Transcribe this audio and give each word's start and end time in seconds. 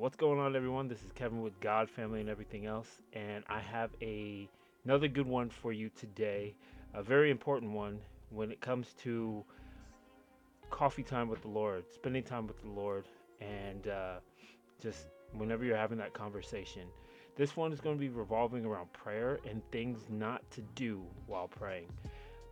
What's 0.00 0.16
going 0.16 0.40
on, 0.40 0.56
everyone? 0.56 0.88
This 0.88 1.02
is 1.04 1.12
Kevin 1.12 1.42
with 1.42 1.60
God, 1.60 1.90
Family, 1.90 2.20
and 2.20 2.30
Everything 2.30 2.64
Else, 2.64 2.88
and 3.12 3.44
I 3.50 3.60
have 3.60 3.90
a 4.00 4.48
another 4.86 5.08
good 5.08 5.26
one 5.26 5.50
for 5.50 5.74
you 5.74 5.90
today. 5.90 6.54
A 6.94 7.02
very 7.02 7.30
important 7.30 7.72
one 7.72 7.98
when 8.30 8.50
it 8.50 8.62
comes 8.62 8.94
to 9.02 9.44
coffee 10.70 11.02
time 11.02 11.28
with 11.28 11.42
the 11.42 11.48
Lord, 11.48 11.84
spending 11.92 12.22
time 12.22 12.46
with 12.46 12.62
the 12.62 12.70
Lord, 12.70 13.04
and 13.42 13.88
uh, 13.88 14.14
just 14.80 15.08
whenever 15.34 15.66
you're 15.66 15.76
having 15.76 15.98
that 15.98 16.14
conversation. 16.14 16.88
This 17.36 17.54
one 17.54 17.70
is 17.70 17.78
going 17.78 17.96
to 17.96 18.00
be 18.00 18.08
revolving 18.08 18.64
around 18.64 18.90
prayer 18.94 19.38
and 19.46 19.60
things 19.70 20.06
not 20.08 20.50
to 20.52 20.62
do 20.76 21.02
while 21.26 21.46
praying. 21.46 21.88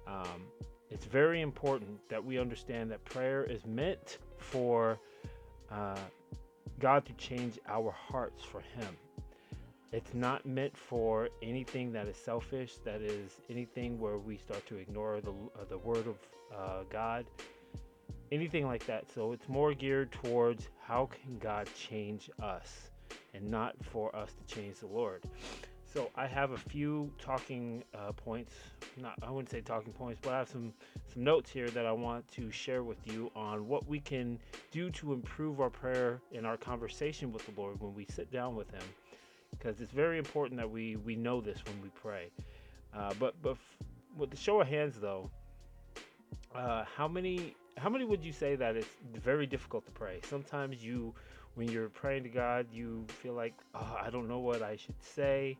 Um, 0.06 0.42
it's 0.90 1.06
very 1.06 1.40
important 1.40 1.98
that 2.10 2.22
we 2.22 2.38
understand 2.38 2.90
that 2.90 3.02
prayer 3.06 3.42
is 3.42 3.64
meant 3.64 4.18
for 4.36 5.00
uh, 5.70 5.96
God 6.78 7.04
to 7.06 7.12
change 7.14 7.58
our 7.68 7.90
hearts 7.90 8.44
for 8.44 8.60
Him. 8.60 8.96
It's 9.92 10.12
not 10.12 10.44
meant 10.44 10.76
for 10.76 11.28
anything 11.42 11.92
that 11.92 12.08
is 12.08 12.16
selfish, 12.16 12.76
that 12.84 13.00
is 13.00 13.40
anything 13.48 13.98
where 13.98 14.18
we 14.18 14.36
start 14.36 14.66
to 14.66 14.76
ignore 14.76 15.20
the, 15.20 15.30
uh, 15.30 15.64
the 15.68 15.78
Word 15.78 16.06
of 16.06 16.16
uh, 16.54 16.82
God, 16.90 17.26
anything 18.30 18.66
like 18.66 18.84
that. 18.86 19.10
So 19.10 19.32
it's 19.32 19.48
more 19.48 19.72
geared 19.72 20.12
towards 20.12 20.68
how 20.84 21.06
can 21.06 21.38
God 21.38 21.68
change 21.74 22.30
us 22.42 22.90
and 23.32 23.50
not 23.50 23.74
for 23.82 24.14
us 24.14 24.30
to 24.34 24.54
change 24.54 24.80
the 24.80 24.86
Lord. 24.86 25.24
So 25.92 26.10
I 26.14 26.26
have 26.26 26.50
a 26.52 26.58
few 26.58 27.12
talking 27.18 27.82
uh, 27.94 28.12
points. 28.12 28.52
Not 28.96 29.14
I 29.22 29.30
wouldn't 29.30 29.50
say 29.50 29.60
talking 29.60 29.92
points, 29.92 30.20
but 30.22 30.32
I 30.34 30.38
have 30.38 30.48
some 30.48 30.72
some 31.12 31.24
notes 31.24 31.50
here 31.50 31.70
that 31.70 31.86
I 31.86 31.92
want 31.92 32.28
to 32.32 32.50
share 32.50 32.82
with 32.84 33.06
you 33.06 33.30
on 33.34 33.66
what 33.66 33.86
we 33.86 34.00
can 34.00 34.38
do 34.70 34.90
to 34.90 35.12
improve 35.12 35.60
our 35.60 35.70
prayer 35.70 36.20
and 36.34 36.46
our 36.46 36.56
conversation 36.56 37.32
with 37.32 37.44
the 37.44 37.52
Lord 37.52 37.80
when 37.80 37.94
we 37.94 38.04
sit 38.06 38.30
down 38.30 38.54
with 38.54 38.70
Him, 38.70 38.94
because 39.50 39.80
it's 39.80 39.92
very 39.92 40.18
important 40.18 40.58
that 40.58 40.70
we 40.70 40.96
we 40.96 41.16
know 41.16 41.40
this 41.40 41.64
when 41.66 41.80
we 41.80 41.90
pray. 41.90 42.30
Uh, 42.94 43.14
but 43.14 43.40
but 43.40 43.52
f- 43.52 43.76
with 44.16 44.30
the 44.30 44.36
show 44.36 44.60
of 44.60 44.68
hands 44.68 44.98
though, 45.00 45.30
uh, 46.54 46.84
how 46.84 47.08
many 47.08 47.56
how 47.76 47.88
many 47.88 48.04
would 48.04 48.24
you 48.24 48.32
say 48.32 48.56
that 48.56 48.76
it's 48.76 48.96
very 49.14 49.46
difficult 49.46 49.84
to 49.86 49.92
pray? 49.92 50.20
Sometimes 50.22 50.82
you 50.84 51.14
when 51.54 51.68
you're 51.68 51.88
praying 51.88 52.24
to 52.24 52.28
God, 52.28 52.66
you 52.72 53.06
feel 53.14 53.34
like 53.34 53.54
oh, 53.74 53.96
I 54.02 54.10
don't 54.10 54.28
know 54.28 54.40
what 54.40 54.62
I 54.62 54.76
should 54.76 55.00
say. 55.02 55.58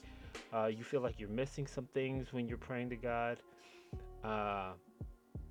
Uh, 0.53 0.67
you 0.67 0.84
feel 0.84 1.00
like 1.00 1.19
you're 1.19 1.28
missing 1.28 1.67
some 1.67 1.86
things 1.94 2.33
when 2.33 2.48
you're 2.48 2.58
praying 2.58 2.91
to 2.91 2.97
God. 2.97 3.39
Uh, 4.25 4.72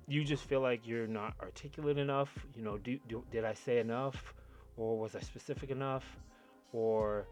you 0.06 0.24
just 0.24 0.44
feel 0.44 0.60
like 0.60 0.86
you're 0.86 1.06
not 1.06 1.34
articulate 1.40 1.98
enough. 1.98 2.30
You 2.54 2.62
know, 2.62 2.78
do, 2.78 2.98
do, 3.08 3.24
did 3.30 3.44
I 3.44 3.54
say 3.54 3.78
enough, 3.78 4.34
or 4.76 4.98
was 4.98 5.14
I 5.14 5.20
specific 5.20 5.70
enough, 5.70 6.04
or 6.72 7.26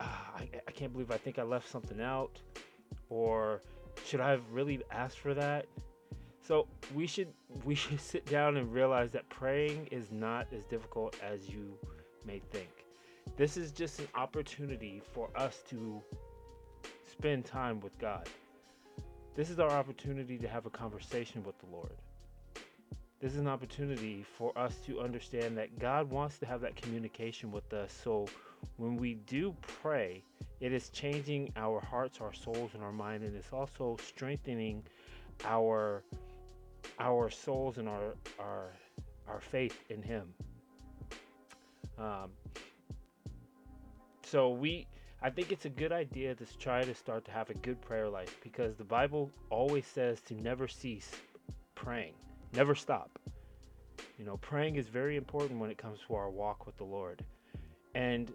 uh, 0.00 0.04
I, 0.36 0.48
I 0.66 0.70
can't 0.70 0.92
believe 0.92 1.10
I 1.10 1.16
think 1.16 1.38
I 1.38 1.42
left 1.42 1.68
something 1.68 2.00
out, 2.00 2.40
or 3.10 3.62
should 4.04 4.20
I 4.20 4.30
have 4.30 4.42
really 4.52 4.80
asked 4.90 5.18
for 5.18 5.34
that? 5.34 5.66
So 6.46 6.68
we 6.94 7.06
should 7.06 7.32
we 7.64 7.74
should 7.74 8.00
sit 8.12 8.24
down 8.26 8.56
and 8.56 8.72
realize 8.72 9.10
that 9.12 9.28
praying 9.28 9.88
is 9.90 10.12
not 10.12 10.46
as 10.52 10.64
difficult 10.64 11.16
as 11.22 11.48
you 11.48 11.76
may 12.24 12.40
think. 12.50 12.68
This 13.36 13.56
is 13.56 13.72
just 13.72 13.98
an 13.98 14.08
opportunity 14.14 15.02
for 15.12 15.28
us 15.36 15.62
to 15.70 16.00
spend 17.18 17.44
time 17.46 17.80
with 17.80 17.96
God. 17.98 18.28
This 19.34 19.48
is 19.48 19.58
our 19.58 19.70
opportunity 19.70 20.36
to 20.38 20.48
have 20.48 20.66
a 20.66 20.70
conversation 20.70 21.42
with 21.44 21.58
the 21.58 21.66
Lord. 21.66 21.96
This 23.20 23.32
is 23.32 23.38
an 23.38 23.48
opportunity 23.48 24.24
for 24.36 24.56
us 24.58 24.76
to 24.86 25.00
understand 25.00 25.56
that 25.56 25.78
God 25.78 26.10
wants 26.10 26.38
to 26.38 26.46
have 26.46 26.60
that 26.60 26.76
communication 26.76 27.50
with 27.50 27.72
us. 27.72 27.98
So 28.04 28.26
when 28.76 28.96
we 28.96 29.14
do 29.14 29.54
pray, 29.62 30.22
it 30.60 30.72
is 30.72 30.90
changing 30.90 31.52
our 31.56 31.80
hearts, 31.80 32.20
our 32.20 32.34
souls, 32.34 32.72
and 32.74 32.82
our 32.82 32.92
mind, 32.92 33.24
and 33.24 33.34
it's 33.34 33.52
also 33.52 33.96
strengthening 34.06 34.82
our 35.44 36.02
our 36.98 37.30
souls 37.30 37.78
and 37.78 37.88
our 37.88 38.14
our 38.38 38.72
our 39.26 39.40
faith 39.40 39.78
in 39.88 40.02
Him. 40.02 40.34
Um, 41.98 42.30
so 44.22 44.50
we 44.50 44.86
I 45.22 45.30
think 45.30 45.50
it's 45.50 45.64
a 45.64 45.70
good 45.70 45.92
idea 45.92 46.34
to 46.34 46.58
try 46.58 46.82
to 46.84 46.94
start 46.94 47.24
to 47.24 47.30
have 47.30 47.48
a 47.48 47.54
good 47.54 47.80
prayer 47.80 48.08
life 48.08 48.36
because 48.42 48.76
the 48.76 48.84
Bible 48.84 49.30
always 49.50 49.86
says 49.86 50.20
to 50.22 50.34
never 50.34 50.68
cease 50.68 51.10
praying, 51.74 52.14
never 52.52 52.74
stop. 52.74 53.18
You 54.18 54.24
know, 54.24 54.36
praying 54.38 54.76
is 54.76 54.88
very 54.88 55.16
important 55.16 55.58
when 55.58 55.70
it 55.70 55.78
comes 55.78 56.00
to 56.06 56.14
our 56.14 56.30
walk 56.30 56.66
with 56.66 56.76
the 56.76 56.84
Lord. 56.84 57.24
And 57.94 58.32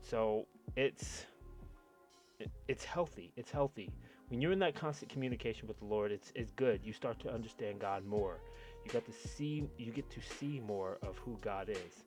so 0.00 0.46
it's 0.76 1.26
it's 2.68 2.84
healthy. 2.84 3.32
It's 3.36 3.50
healthy. 3.50 3.90
When 4.28 4.40
you're 4.40 4.52
in 4.52 4.58
that 4.60 4.74
constant 4.74 5.10
communication 5.10 5.66
with 5.66 5.78
the 5.78 5.86
Lord, 5.86 6.12
it's 6.12 6.32
it's 6.34 6.50
good. 6.52 6.80
You 6.84 6.92
start 6.92 7.18
to 7.20 7.32
understand 7.32 7.80
God 7.80 8.04
more. 8.04 8.40
You 8.84 8.90
get 8.90 9.04
to 9.06 9.12
see 9.12 9.68
you 9.78 9.92
get 9.92 10.10
to 10.10 10.20
see 10.20 10.60
more 10.60 10.98
of 11.02 11.18
who 11.18 11.38
God 11.40 11.68
is. 11.68 12.04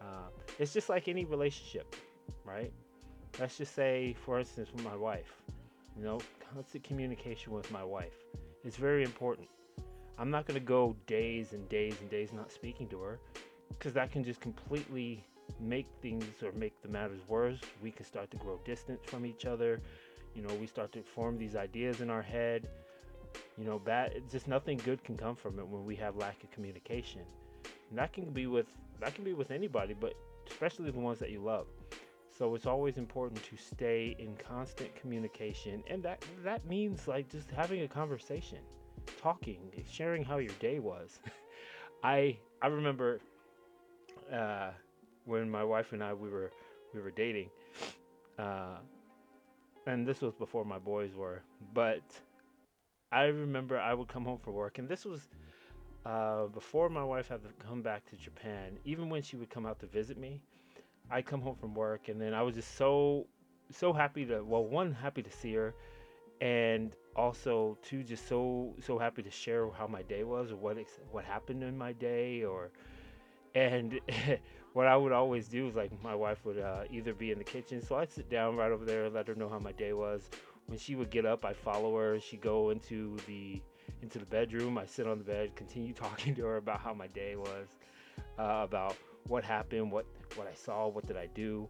Uh, 0.00 0.28
it's 0.58 0.72
just 0.72 0.88
like 0.88 1.08
any 1.08 1.24
relationship, 1.24 1.94
right? 2.44 2.72
Let's 3.38 3.56
just 3.56 3.74
say, 3.74 4.16
for 4.24 4.38
instance, 4.38 4.70
with 4.72 4.84
my 4.84 4.96
wife, 4.96 5.32
you 5.96 6.04
know, 6.04 6.18
constant 6.52 6.84
communication 6.84 7.52
with 7.52 7.70
my 7.70 7.84
wife 7.84 8.14
is 8.64 8.76
very 8.76 9.04
important. 9.04 9.48
I'm 10.18 10.30
not 10.30 10.46
going 10.46 10.58
to 10.58 10.64
go 10.64 10.96
days 11.06 11.52
and 11.52 11.68
days 11.68 11.96
and 12.00 12.10
days 12.10 12.32
not 12.32 12.50
speaking 12.50 12.88
to 12.88 13.00
her 13.00 13.20
because 13.68 13.94
that 13.94 14.10
can 14.10 14.22
just 14.22 14.40
completely 14.40 15.24
make 15.58 15.86
things 16.02 16.42
or 16.42 16.52
make 16.52 16.80
the 16.82 16.88
matters 16.88 17.20
worse. 17.26 17.58
We 17.82 17.90
can 17.90 18.04
start 18.04 18.30
to 18.32 18.36
grow 18.36 18.60
distant 18.64 19.04
from 19.06 19.24
each 19.24 19.46
other. 19.46 19.80
You 20.34 20.42
know, 20.42 20.54
we 20.54 20.66
start 20.66 20.92
to 20.92 21.02
form 21.02 21.38
these 21.38 21.56
ideas 21.56 22.00
in 22.00 22.10
our 22.10 22.22
head. 22.22 22.68
You 23.56 23.64
know, 23.64 23.78
bad 23.78 24.22
just 24.30 24.48
nothing 24.48 24.78
good 24.84 25.02
can 25.04 25.16
come 25.16 25.36
from 25.36 25.58
it 25.58 25.66
when 25.66 25.84
we 25.84 25.96
have 25.96 26.16
lack 26.16 26.42
of 26.42 26.50
communication. 26.50 27.22
And 27.88 27.98
that 27.98 28.12
can 28.12 28.30
be 28.30 28.46
with 28.46 28.66
that 29.00 29.14
can 29.14 29.24
be 29.24 29.32
with 29.32 29.50
anybody, 29.50 29.94
but 29.98 30.14
especially 30.50 30.90
the 30.90 30.98
ones 30.98 31.18
that 31.18 31.30
you 31.30 31.40
love. 31.40 31.66
So 32.40 32.54
it's 32.54 32.64
always 32.64 32.96
important 32.96 33.42
to 33.50 33.56
stay 33.58 34.16
in 34.18 34.34
constant 34.36 34.94
communication, 34.96 35.84
and 35.90 36.02
that 36.04 36.24
that 36.42 36.64
means 36.64 37.06
like 37.06 37.28
just 37.28 37.50
having 37.50 37.82
a 37.82 37.86
conversation, 37.86 38.60
talking, 39.20 39.58
sharing 39.86 40.24
how 40.24 40.38
your 40.38 40.54
day 40.58 40.78
was. 40.78 41.18
I 42.02 42.38
I 42.62 42.68
remember 42.68 43.20
uh, 44.32 44.70
when 45.26 45.50
my 45.50 45.62
wife 45.62 45.92
and 45.92 46.02
I 46.02 46.14
we 46.14 46.30
were 46.30 46.50
we 46.94 47.02
were 47.02 47.10
dating, 47.10 47.50
uh, 48.38 48.78
and 49.86 50.06
this 50.06 50.22
was 50.22 50.32
before 50.32 50.64
my 50.64 50.78
boys 50.78 51.14
were, 51.14 51.42
but 51.74 52.00
I 53.12 53.24
remember 53.24 53.78
I 53.78 53.92
would 53.92 54.08
come 54.08 54.24
home 54.24 54.38
from 54.38 54.54
work, 54.54 54.78
and 54.78 54.88
this 54.88 55.04
was 55.04 55.28
uh, 56.06 56.46
before 56.46 56.88
my 56.88 57.04
wife 57.04 57.28
had 57.28 57.42
to 57.42 57.66
come 57.66 57.82
back 57.82 58.08
to 58.10 58.16
Japan. 58.16 58.78
Even 58.86 59.10
when 59.10 59.22
she 59.22 59.36
would 59.36 59.50
come 59.50 59.66
out 59.66 59.78
to 59.80 59.86
visit 59.86 60.16
me, 60.16 60.40
I 61.10 61.22
come 61.22 61.40
home 61.40 61.56
from 61.56 61.74
work 61.74 62.08
and 62.08 62.20
then 62.20 62.34
I 62.34 62.42
was 62.42 62.54
just 62.54 62.76
so 62.76 63.26
so 63.70 63.92
happy 63.92 64.24
to 64.26 64.42
well 64.42 64.64
one 64.64 64.92
happy 64.92 65.22
to 65.22 65.30
see 65.30 65.54
her 65.54 65.74
and 66.40 66.96
also 67.16 67.76
two 67.82 68.02
just 68.02 68.28
so 68.28 68.74
so 68.80 68.98
happy 68.98 69.22
to 69.22 69.30
share 69.30 69.70
how 69.70 69.86
my 69.86 70.02
day 70.02 70.24
was 70.24 70.50
or 70.52 70.56
what 70.56 70.76
what 71.10 71.24
happened 71.24 71.62
in 71.62 71.76
my 71.76 71.92
day 71.92 72.44
or 72.44 72.70
and 73.54 74.00
what 74.72 74.86
I 74.86 74.96
would 74.96 75.12
always 75.12 75.48
do 75.48 75.66
is 75.68 75.74
like 75.74 75.90
my 76.02 76.14
wife 76.14 76.44
would 76.44 76.58
uh, 76.58 76.84
either 76.90 77.12
be 77.12 77.32
in 77.32 77.38
the 77.38 77.44
kitchen 77.44 77.82
so 77.82 77.96
I'd 77.96 78.10
sit 78.10 78.30
down 78.30 78.56
right 78.56 78.70
over 78.70 78.84
there 78.84 79.10
let 79.10 79.28
her 79.28 79.34
know 79.34 79.48
how 79.48 79.58
my 79.58 79.72
day 79.72 79.92
was. 79.92 80.30
When 80.66 80.78
she 80.78 80.94
would 80.94 81.10
get 81.10 81.26
up 81.26 81.44
I'd 81.44 81.56
follow 81.56 81.96
her 81.96 82.20
she'd 82.20 82.40
go 82.40 82.70
into 82.70 83.16
the 83.26 83.60
into 84.02 84.18
the 84.18 84.26
bedroom 84.26 84.78
I 84.78 84.86
sit 84.86 85.06
on 85.06 85.18
the 85.18 85.24
bed 85.24 85.56
continue 85.56 85.92
talking 86.06 86.34
to 86.36 86.42
her 86.44 86.56
about 86.56 86.80
how 86.80 86.94
my 86.94 87.08
day 87.08 87.36
was 87.36 87.68
uh, 88.38 88.62
about 88.64 88.96
what 89.26 89.44
happened, 89.44 89.90
what 89.90 90.06
what 90.36 90.46
I 90.46 90.54
saw, 90.54 90.88
what 90.88 91.06
did 91.06 91.16
I 91.16 91.26
do. 91.34 91.68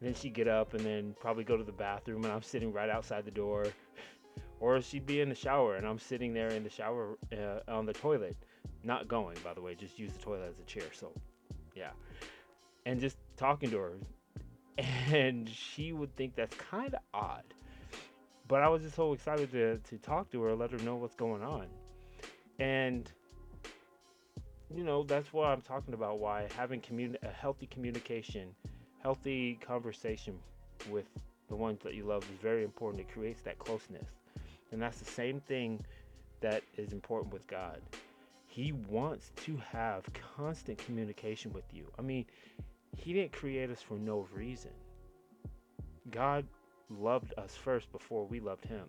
And 0.00 0.08
then 0.08 0.14
she'd 0.14 0.34
get 0.34 0.48
up 0.48 0.74
and 0.74 0.84
then 0.84 1.14
probably 1.20 1.44
go 1.44 1.56
to 1.56 1.64
the 1.64 1.72
bathroom, 1.72 2.24
and 2.24 2.32
I'm 2.32 2.42
sitting 2.42 2.72
right 2.72 2.90
outside 2.90 3.24
the 3.24 3.30
door. 3.30 3.66
Or 4.60 4.80
she'd 4.80 5.06
be 5.06 5.20
in 5.20 5.28
the 5.28 5.34
shower, 5.34 5.74
and 5.74 5.84
I'm 5.84 5.98
sitting 5.98 6.32
there 6.32 6.50
in 6.50 6.62
the 6.62 6.70
shower 6.70 7.18
uh, 7.36 7.68
on 7.68 7.84
the 7.84 7.92
toilet, 7.92 8.36
not 8.84 9.08
going, 9.08 9.36
by 9.42 9.54
the 9.54 9.60
way, 9.60 9.74
just 9.74 9.98
use 9.98 10.12
the 10.12 10.20
toilet 10.20 10.48
as 10.48 10.60
a 10.60 10.62
chair. 10.62 10.84
So, 10.92 11.12
yeah, 11.74 11.90
and 12.86 13.00
just 13.00 13.16
talking 13.36 13.70
to 13.72 13.78
her, 13.78 13.98
and 15.12 15.48
she 15.48 15.92
would 15.92 16.14
think 16.14 16.36
that's 16.36 16.54
kind 16.56 16.94
of 16.94 17.00
odd. 17.12 17.42
But 18.46 18.62
I 18.62 18.68
was 18.68 18.82
just 18.82 18.94
so 18.94 19.12
excited 19.12 19.50
to, 19.50 19.78
to 19.78 19.98
talk 19.98 20.30
to 20.30 20.40
her, 20.42 20.54
let 20.54 20.70
her 20.70 20.78
know 20.78 20.94
what's 20.94 21.16
going 21.16 21.42
on. 21.42 21.66
And 22.60 23.10
you 24.76 24.84
know, 24.84 25.02
that's 25.02 25.32
why 25.32 25.52
I'm 25.52 25.60
talking 25.60 25.94
about 25.94 26.18
why 26.18 26.48
having 26.56 26.80
communi- 26.80 27.22
a 27.22 27.28
healthy 27.28 27.66
communication, 27.66 28.54
healthy 29.02 29.58
conversation 29.60 30.38
with 30.90 31.06
the 31.48 31.56
ones 31.56 31.80
that 31.82 31.94
you 31.94 32.04
love 32.04 32.22
is 32.24 32.38
very 32.40 32.64
important. 32.64 33.00
It 33.00 33.12
creates 33.12 33.42
that 33.42 33.58
closeness. 33.58 34.08
And 34.70 34.80
that's 34.80 34.98
the 34.98 35.04
same 35.04 35.40
thing 35.40 35.84
that 36.40 36.62
is 36.76 36.92
important 36.92 37.32
with 37.32 37.46
God. 37.46 37.80
He 38.46 38.72
wants 38.72 39.30
to 39.44 39.56
have 39.70 40.04
constant 40.36 40.78
communication 40.78 41.52
with 41.52 41.64
you. 41.72 41.86
I 41.98 42.02
mean, 42.02 42.26
He 42.96 43.12
didn't 43.12 43.32
create 43.32 43.70
us 43.70 43.82
for 43.82 43.98
no 43.98 44.26
reason. 44.34 44.72
God 46.10 46.44
loved 46.90 47.32
us 47.38 47.54
first 47.54 47.90
before 47.92 48.26
we 48.26 48.40
loved 48.40 48.64
Him. 48.64 48.84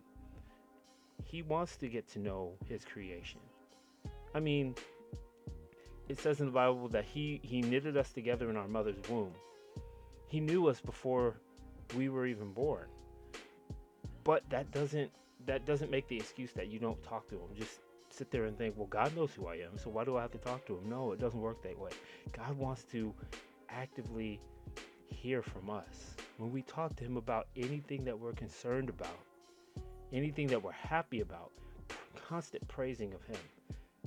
He 1.24 1.42
wants 1.42 1.78
to 1.78 1.88
get 1.88 2.08
to 2.10 2.20
know 2.20 2.54
His 2.68 2.84
creation. 2.84 3.40
I 4.36 4.40
mean, 4.40 4.76
it 6.10 6.20
says 6.20 6.40
in 6.40 6.48
the 6.48 6.52
Bible 6.52 6.88
that 6.90 7.06
He 7.06 7.40
He 7.44 7.62
knitted 7.62 7.98
us 7.98 8.12
together 8.12 8.50
in 8.50 8.58
our 8.58 8.68
mother's 8.68 8.98
womb. 9.10 9.34
He 10.28 10.40
knew 10.40 10.68
us 10.68 10.82
before 10.82 11.36
we 11.96 12.10
were 12.10 12.26
even 12.26 12.52
born. 12.54 12.88
But 14.24 14.44
that 14.50 14.72
doesn't 14.72 15.12
that 15.46 15.66
doesn't 15.66 15.92
make 15.92 16.08
the 16.08 16.16
excuse 16.16 16.54
that 16.54 16.68
you 16.68 16.80
don't 16.80 17.02
talk 17.04 17.28
to 17.30 17.36
Him. 17.36 17.56
Just 17.56 17.80
sit 18.10 18.32
there 18.32 18.46
and 18.46 18.58
think, 18.58 18.76
well, 18.78 18.88
God 18.88 19.16
knows 19.16 19.34
who 19.34 19.48
I 19.48 19.56
am, 19.56 19.78
so 19.78 19.90
why 19.90 20.04
do 20.06 20.18
I 20.18 20.22
have 20.22 20.32
to 20.32 20.38
talk 20.38 20.66
to 20.68 20.78
Him? 20.78 20.90
No, 20.90 21.12
it 21.12 21.20
doesn't 21.20 21.40
work 21.40 21.64
that 21.64 21.78
way. 21.78 21.90
God 22.32 22.58
wants 22.58 22.84
to 22.92 23.14
actively 23.70 24.40
hear 25.08 25.42
from 25.42 25.70
us. 25.70 26.16
When 26.38 26.52
we 26.52 26.62
talk 26.64 26.96
to 26.98 27.04
Him 27.04 27.18
about 27.18 27.48
anything 27.56 28.06
that 28.06 28.18
we're 28.18 28.34
concerned 28.34 28.90
about, 28.90 29.20
anything 30.12 30.48
that 30.48 30.62
we're 30.62 30.72
happy 30.72 31.22
about, 31.22 31.52
constant 32.28 32.68
praising 32.68 33.14
of 33.14 33.24
Him. 33.26 33.42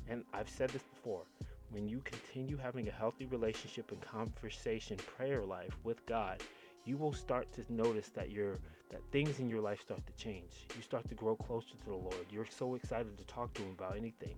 And 0.09 0.25
I've 0.33 0.49
said 0.49 0.71
this 0.71 0.83
before 0.83 1.25
when 1.71 1.89
you 1.89 2.01
continue 2.05 2.57
having 2.57 2.89
a 2.89 2.93
healthy 2.93 3.27
relationship 3.27 3.91
and 3.93 4.01
conversation 4.01 4.99
prayer 5.07 5.45
life 5.45 5.77
with 5.85 6.05
God, 6.07 6.39
you 6.85 6.97
will 6.97 7.13
start 7.13 7.53
to 7.55 7.65
notice 7.73 8.09
that 8.11 8.31
your 8.31 8.61
that 8.91 9.01
things 9.11 9.41
in 9.41 9.49
your 9.51 9.61
life 9.61 9.81
start 9.81 10.07
to 10.07 10.13
change. 10.13 10.69
You 10.75 10.83
start 10.83 11.09
to 11.09 11.15
grow 11.15 11.35
closer 11.37 11.77
to 11.77 11.85
the 11.87 11.95
Lord. 11.95 12.27
You're 12.31 12.47
so 12.47 12.77
excited 12.77 13.19
to 13.19 13.25
talk 13.25 13.53
to 13.55 13.63
him 13.63 13.73
about 13.73 13.97
anything. 13.97 14.37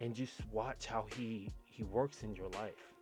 And 0.00 0.14
just 0.14 0.34
watch 0.52 0.86
how 0.86 1.06
he 1.08 1.50
he 1.64 1.82
works 1.84 2.22
in 2.22 2.36
your 2.36 2.48
life. 2.48 2.92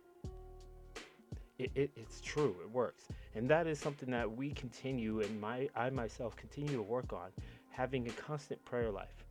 It, 1.57 1.71
it, 1.75 1.91
it's 1.95 2.21
true, 2.21 2.57
it 2.61 2.69
works. 2.69 3.07
And 3.33 3.49
that 3.49 3.67
is 3.67 3.79
something 3.79 4.11
that 4.11 4.29
we 4.29 4.51
continue 4.51 5.21
and 5.21 5.39
my 5.39 5.69
I 5.75 5.89
myself 5.89 6.35
continue 6.35 6.75
to 6.77 6.83
work 6.83 7.13
on, 7.13 7.31
having 7.69 8.07
a 8.07 8.11
constant 8.11 8.63
prayer 8.65 8.91
life. 8.91 9.25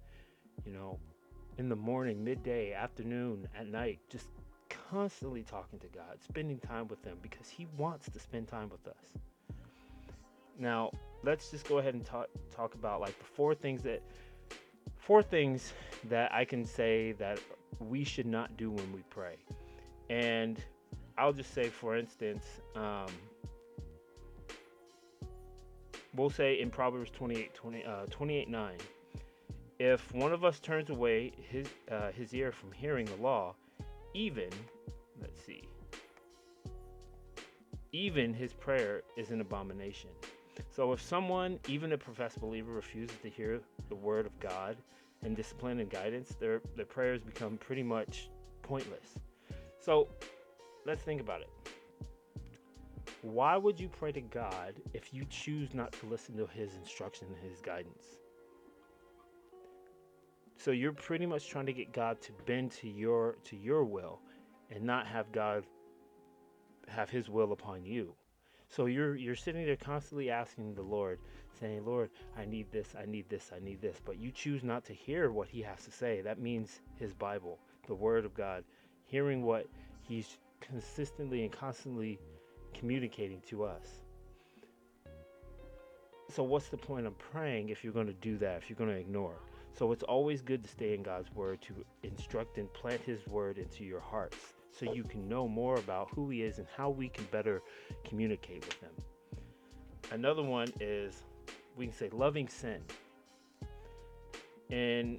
You 0.65 0.73
know, 0.73 0.99
in 1.59 1.69
the 1.69 1.77
morning, 1.77 2.25
midday, 2.25 2.73
afternoon, 2.73 3.49
at 3.59 3.67
night, 3.69 4.01
just 4.11 4.27
constantly 4.91 5.43
talking 5.43 5.79
to 5.79 5.87
God, 5.89 6.19
spending 6.21 6.59
time 6.59 6.89
with 6.89 7.03
Him 7.05 7.19
because 7.23 7.49
He 7.49 7.67
wants 7.77 8.09
to 8.11 8.19
spend 8.19 8.49
time 8.49 8.69
with 8.71 8.87
us. 8.89 9.12
Now, 10.59 10.91
let's 11.23 11.51
just 11.51 11.69
go 11.69 11.79
ahead 11.79 11.95
and 11.95 12.05
talk 12.05 12.29
talk 12.55 12.75
about 12.75 13.01
like 13.01 13.19
the 13.19 13.25
four 13.25 13.55
things 13.55 13.83
that 13.83 14.03
four 14.99 15.23
things 15.23 15.73
that 16.09 16.33
I 16.33 16.45
can 16.45 16.65
say 16.65 17.12
that 17.12 17.41
we 17.81 18.05
should 18.05 18.27
not 18.27 18.56
do 18.56 18.71
when 18.71 18.93
we 18.93 19.03
pray. 19.11 19.37
And 20.11 20.62
I'll 21.19 21.33
just 21.33 21.55
say, 21.55 21.69
for 21.69 21.97
instance, 21.97 22.45
um, 22.75 23.06
we'll 26.15 26.31
say 26.31 26.61
in 26.61 26.71
Proverbs 26.71 27.11
28, 27.11 27.55
20, 27.55 27.85
uh, 27.85 28.06
28 28.11 28.49
9, 28.49 28.77
if 29.79 30.12
one 30.15 30.32
of 30.32 30.44
us 30.44 30.61
turns 30.61 30.91
away 30.91 31.32
his, 31.37 31.67
uh, 31.91 32.12
his 32.12 32.32
ear 32.35 32.53
from 32.53 32.73
hearing 32.73 33.06
the 33.06 33.17
law, 33.17 33.55
even, 34.15 34.50
let's 35.21 35.41
see, 35.44 35.69
even 37.93 38.35
his 38.35 38.53
prayer 38.53 39.03
is 39.17 39.31
an 39.31 39.41
abomination. 39.41 40.11
So 40.71 40.93
if 40.93 41.03
someone, 41.03 41.59
even 41.69 41.93
a 41.93 41.99
professed 41.99 42.41
believer, 42.41 42.73
refuses 42.73 43.17
to 43.23 43.29
hear 43.29 43.61
the 43.88 43.94
word 43.94 44.26
of 44.26 44.38
God 44.41 44.76
and 45.23 45.37
discipline 45.37 45.81
and 45.81 45.91
guidance, 45.91 46.37
their, 46.38 46.61
their 46.77 46.87
prayers 46.87 47.23
become 47.23 47.56
pretty 47.56 47.82
much 47.82 48.31
pointless. 48.62 49.19
So 49.81 50.09
let's 50.87 51.03
think 51.03 51.20
about 51.20 51.41
it. 51.41 51.50
Why 53.23 53.56
would 53.56 53.81
you 53.81 53.88
pray 53.88 54.12
to 54.12 54.20
God 54.20 54.75
if 54.93 55.15
you 55.15 55.25
choose 55.31 55.75
not 55.75 55.93
to 55.93 56.06
listen 56.06 56.37
to 56.37 56.47
his 56.47 56.75
instruction 56.77 57.29
and 57.29 57.50
his 57.50 57.61
guidance? 57.61 58.19
So 60.64 60.70
you're 60.70 60.93
pretty 60.93 61.26
much 61.26 61.50
trying 61.50 61.66
to 61.66 61.75
get 61.75 61.93
God 61.93 62.22
to 62.22 62.32
bend 62.46 62.72
to 62.81 62.88
your 62.88 63.37
to 63.44 63.55
your 63.55 63.84
will 63.84 64.22
and 64.70 64.82
not 64.82 65.06
have 65.06 65.31
God 65.31 65.66
have 66.88 67.11
his 67.11 67.28
will 67.28 67.52
upon 67.52 67.84
you. 67.84 68.14
So 68.70 68.87
you're 68.87 69.14
you're 69.14 69.34
sitting 69.34 69.66
there 69.66 69.76
constantly 69.76 70.31
asking 70.31 70.75
the 70.75 70.81
Lord, 70.81 71.19
saying, 71.61 71.84
"Lord, 71.84 72.08
I 72.34 72.46
need 72.46 72.72
this, 72.72 72.94
I 72.99 73.05
need 73.05 73.28
this, 73.28 73.52
I 73.55 73.58
need 73.62 73.82
this," 73.82 74.00
but 74.06 74.16
you 74.16 74.31
choose 74.31 74.64
not 74.64 74.87
to 74.87 74.94
hear 74.94 75.31
what 75.31 75.49
he 75.49 75.61
has 75.61 75.84
to 75.84 75.90
say. 75.90 76.22
That 76.22 76.38
means 76.38 76.81
his 76.96 77.12
Bible, 77.12 77.58
the 77.87 77.94
word 77.94 78.25
of 78.25 78.32
God, 78.32 78.64
hearing 79.05 79.43
what 79.43 79.67
he's 80.00 80.38
consistently 80.62 81.43
and 81.43 81.52
constantly 81.52 82.19
communicating 82.72 83.43
to 83.50 83.64
us. 83.64 84.00
So 86.31 86.43
what's 86.43 86.70
the 86.70 86.78
point 86.78 87.06
of 87.06 87.19
praying 87.19 87.69
if 87.69 87.84
you're 87.84 87.93
going 87.93 88.06
to 88.06 88.14
do 88.14 88.38
that, 88.38 88.62
if 88.62 88.70
you're 88.70 88.78
going 88.78 88.88
to 88.88 88.96
ignore? 88.96 89.37
So 89.76 89.91
it's 89.91 90.05
always 90.05 90.41
good 90.41 90.62
to 90.62 90.71
stay 90.71 90.94
in 90.94 91.03
God's 91.03 91.32
word 91.35 91.61
to 91.62 91.75
instruct 92.05 92.59
and 92.59 92.73
plant 92.73 93.00
his 93.00 93.26
word 93.26 93.59
into 93.59 93.85
your 93.85 93.99
hearts 93.99 94.37
so 94.71 94.93
you 94.93 95.03
can 95.03 95.29
know 95.29 95.49
more 95.49 95.76
about 95.76 96.11
who 96.15 96.31
he 96.31 96.43
is 96.43 96.59
and 96.59 96.67
how 96.76 96.91
we 96.91 97.09
can 97.09 97.25
better 97.32 97.61
communicate 98.05 98.65
with 98.65 98.81
him. 98.81 98.91
Another 100.12 100.44
one 100.44 100.73
is 100.81 101.25
we 101.76 101.87
can 101.87 101.94
say 101.94 102.09
loving 102.12 102.47
sin. 102.47 102.82
And 104.71 105.19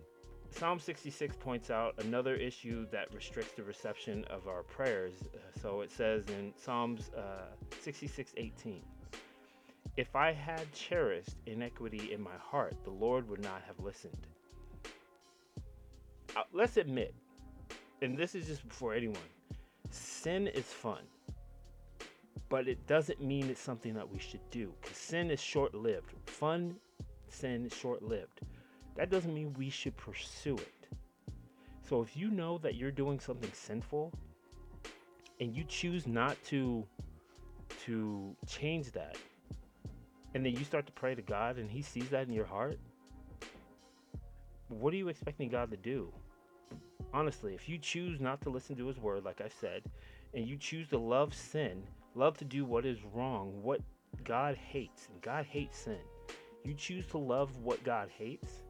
Psalm 0.51 0.79
66 0.79 1.35
points 1.35 1.69
out 1.69 1.95
another 2.05 2.35
issue 2.35 2.87
that 2.91 3.13
restricts 3.13 3.51
the 3.57 3.63
reception 3.63 4.23
of 4.29 4.47
our 4.47 4.63
prayers. 4.63 5.15
So 5.61 5.81
it 5.81 5.91
says 5.91 6.27
in 6.29 6.53
Psalms 6.55 7.11
uh, 7.17 7.47
66 7.81 8.33
18, 8.37 8.81
If 9.97 10.15
I 10.15 10.31
had 10.31 10.71
cherished 10.71 11.35
iniquity 11.45 12.13
in 12.13 12.21
my 12.21 12.37
heart, 12.39 12.75
the 12.85 12.91
Lord 12.91 13.27
would 13.29 13.43
not 13.43 13.61
have 13.67 13.83
listened 13.83 14.27
uh, 14.27 14.34
let's 16.53 16.77
admit, 16.77 17.13
and 18.01 18.17
this 18.17 18.35
is 18.35 18.47
just 18.47 18.61
for 18.69 18.93
anyone, 18.93 19.17
sin 19.89 20.47
is 20.47 20.65
fun, 20.65 21.01
but 22.49 22.67
it 22.67 22.85
doesn't 22.87 23.21
mean 23.21 23.49
it's 23.49 23.61
something 23.61 23.93
that 23.93 24.09
we 24.09 24.19
should 24.19 24.47
do. 24.51 24.73
Because 24.81 24.97
sin 24.97 25.31
is 25.31 25.41
short-lived. 25.41 26.13
Fun, 26.27 26.75
sin 27.29 27.65
is 27.65 27.75
short-lived. 27.75 28.41
That 28.95 29.09
doesn't 29.09 29.33
mean 29.33 29.53
we 29.57 29.69
should 29.69 29.95
pursue 29.97 30.55
it. 30.55 30.87
So 31.87 32.01
if 32.01 32.15
you 32.15 32.29
know 32.31 32.57
that 32.59 32.75
you're 32.75 32.91
doing 32.91 33.19
something 33.19 33.51
sinful, 33.53 34.13
and 35.39 35.55
you 35.55 35.63
choose 35.65 36.07
not 36.07 36.41
to 36.45 36.85
to 37.85 38.35
change 38.47 38.91
that, 38.91 39.17
and 40.33 40.45
then 40.45 40.53
you 40.53 40.63
start 40.63 40.85
to 40.85 40.91
pray 40.93 41.15
to 41.15 41.21
God, 41.21 41.57
and 41.57 41.69
He 41.69 41.81
sees 41.81 42.09
that 42.09 42.27
in 42.27 42.33
your 42.33 42.45
heart, 42.45 42.79
what 44.69 44.93
are 44.93 44.97
you 44.97 45.09
expecting 45.09 45.49
God 45.49 45.71
to 45.71 45.77
do? 45.77 46.13
Honestly, 47.15 47.55
if 47.55 47.69
you 47.69 47.77
choose 47.77 48.19
not 48.19 48.41
to 48.41 48.49
listen 48.49 48.75
to 48.75 48.87
his 48.87 48.99
word, 48.99 49.23
like 49.23 49.39
I 49.39 49.47
said, 49.47 49.83
and 50.33 50.45
you 50.45 50.57
choose 50.57 50.89
to 50.89 50.97
love 50.97 51.33
sin, 51.33 51.81
love 52.13 52.37
to 52.39 52.45
do 52.45 52.65
what 52.65 52.85
is 52.85 52.99
wrong, 53.13 53.63
what 53.63 53.79
God 54.25 54.57
hates, 54.57 55.07
and 55.07 55.21
God 55.21 55.45
hates 55.45 55.77
sin, 55.77 55.99
you 56.65 56.73
choose 56.73 57.07
to 57.07 57.17
love 57.17 57.55
what 57.57 57.81
God 57.85 58.09
hates, 58.15 58.63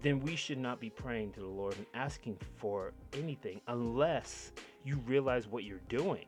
then 0.00 0.20
we 0.20 0.36
should 0.36 0.58
not 0.58 0.78
be 0.78 0.88
praying 0.88 1.32
to 1.32 1.40
the 1.40 1.46
Lord 1.46 1.76
and 1.76 1.86
asking 1.92 2.38
for 2.56 2.92
anything 3.14 3.60
unless 3.66 4.52
you 4.84 4.98
realize 5.06 5.48
what 5.48 5.64
you're 5.64 5.80
doing. 5.88 6.26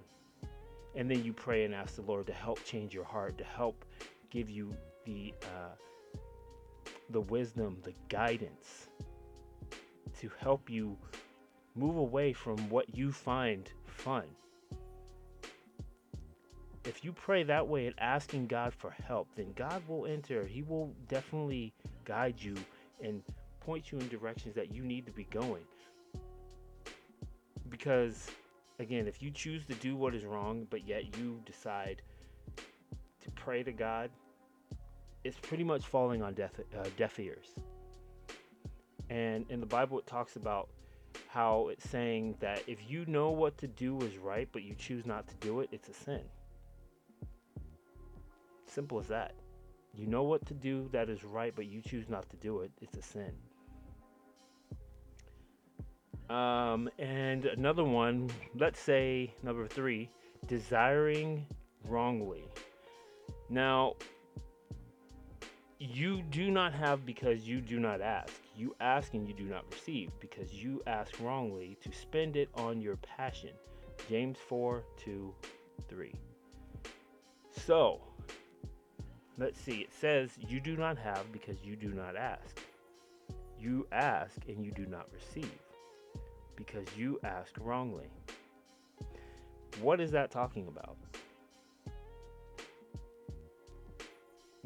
And 0.96 1.08
then 1.08 1.22
you 1.22 1.32
pray 1.32 1.64
and 1.64 1.74
ask 1.74 1.94
the 1.94 2.02
Lord 2.02 2.26
to 2.26 2.32
help 2.32 2.64
change 2.64 2.92
your 2.92 3.04
heart, 3.04 3.38
to 3.38 3.44
help 3.44 3.84
give 4.30 4.50
you 4.50 4.74
the 5.04 5.32
uh, 5.44 5.76
the 7.10 7.20
wisdom, 7.20 7.78
the 7.84 7.94
guidance 8.08 8.88
to 10.18 10.30
help 10.38 10.68
you 10.68 10.96
move 11.74 11.96
away 11.96 12.32
from 12.32 12.56
what 12.68 12.96
you 12.96 13.12
find 13.12 13.70
fun. 13.86 14.24
If 16.84 17.04
you 17.04 17.12
pray 17.12 17.42
that 17.42 17.68
way 17.68 17.86
and 17.86 17.94
asking 17.98 18.46
God 18.46 18.72
for 18.74 18.90
help, 18.90 19.28
then 19.36 19.52
God 19.54 19.82
will 19.86 20.06
enter. 20.06 20.46
He 20.46 20.62
will 20.62 20.94
definitely 21.08 21.74
guide 22.04 22.36
you 22.38 22.54
and 23.02 23.22
point 23.60 23.92
you 23.92 23.98
in 23.98 24.08
directions 24.08 24.54
that 24.54 24.74
you 24.74 24.82
need 24.82 25.04
to 25.06 25.12
be 25.12 25.24
going. 25.24 25.64
Because, 27.68 28.30
again, 28.78 29.06
if 29.06 29.22
you 29.22 29.30
choose 29.30 29.66
to 29.66 29.74
do 29.74 29.96
what 29.96 30.14
is 30.14 30.24
wrong, 30.24 30.66
but 30.70 30.88
yet 30.88 31.18
you 31.18 31.40
decide 31.44 32.00
to 32.56 33.30
pray 33.32 33.62
to 33.62 33.72
God, 33.72 34.10
it's 35.24 35.36
pretty 35.42 35.64
much 35.64 35.84
falling 35.84 36.22
on 36.22 36.32
deaf, 36.32 36.52
uh, 36.58 36.84
deaf 36.96 37.20
ears. 37.20 37.54
And 39.10 39.46
in 39.48 39.60
the 39.60 39.66
Bible, 39.66 39.98
it 39.98 40.06
talks 40.06 40.36
about 40.36 40.68
how 41.28 41.68
it's 41.68 41.88
saying 41.88 42.36
that 42.40 42.62
if 42.66 42.78
you 42.88 43.04
know 43.06 43.30
what 43.30 43.56
to 43.58 43.66
do 43.66 43.98
is 44.00 44.18
right, 44.18 44.48
but 44.52 44.62
you 44.62 44.74
choose 44.74 45.06
not 45.06 45.26
to 45.28 45.34
do 45.36 45.60
it, 45.60 45.68
it's 45.72 45.88
a 45.88 45.94
sin. 45.94 46.22
Simple 48.66 49.00
as 49.00 49.08
that. 49.08 49.34
You 49.94 50.06
know 50.06 50.22
what 50.22 50.46
to 50.46 50.54
do 50.54 50.88
that 50.92 51.08
is 51.08 51.24
right, 51.24 51.52
but 51.56 51.66
you 51.66 51.80
choose 51.80 52.08
not 52.08 52.28
to 52.30 52.36
do 52.36 52.60
it, 52.60 52.70
it's 52.80 52.96
a 52.96 53.02
sin. 53.02 53.32
Um, 56.30 56.90
and 56.98 57.46
another 57.46 57.84
one, 57.84 58.30
let's 58.54 58.78
say 58.78 59.32
number 59.42 59.66
three, 59.66 60.10
desiring 60.46 61.46
wrongly. 61.86 62.44
Now, 63.48 63.94
you 65.78 66.22
do 66.22 66.50
not 66.50 66.72
have 66.72 67.06
because 67.06 67.46
you 67.46 67.60
do 67.60 67.78
not 67.78 68.00
ask. 68.00 68.34
You 68.56 68.74
ask 68.80 69.14
and 69.14 69.26
you 69.28 69.34
do 69.34 69.44
not 69.44 69.64
receive 69.72 70.10
because 70.18 70.52
you 70.52 70.82
ask 70.86 71.12
wrongly 71.20 71.78
to 71.82 71.92
spend 71.92 72.36
it 72.36 72.48
on 72.54 72.80
your 72.80 72.96
passion. 72.96 73.52
James 74.08 74.38
4 74.48 74.82
2 74.96 75.34
3. 75.88 76.14
So, 77.50 78.00
let's 79.38 79.60
see. 79.60 79.80
It 79.80 79.92
says, 79.92 80.32
You 80.48 80.60
do 80.60 80.76
not 80.76 80.98
have 80.98 81.30
because 81.30 81.62
you 81.62 81.76
do 81.76 81.88
not 81.90 82.16
ask. 82.16 82.60
You 83.58 83.86
ask 83.92 84.36
and 84.48 84.64
you 84.64 84.72
do 84.72 84.86
not 84.86 85.06
receive 85.12 85.58
because 86.56 86.86
you 86.96 87.20
ask 87.22 87.52
wrongly. 87.60 88.10
What 89.80 90.00
is 90.00 90.10
that 90.10 90.32
talking 90.32 90.66
about? 90.66 90.96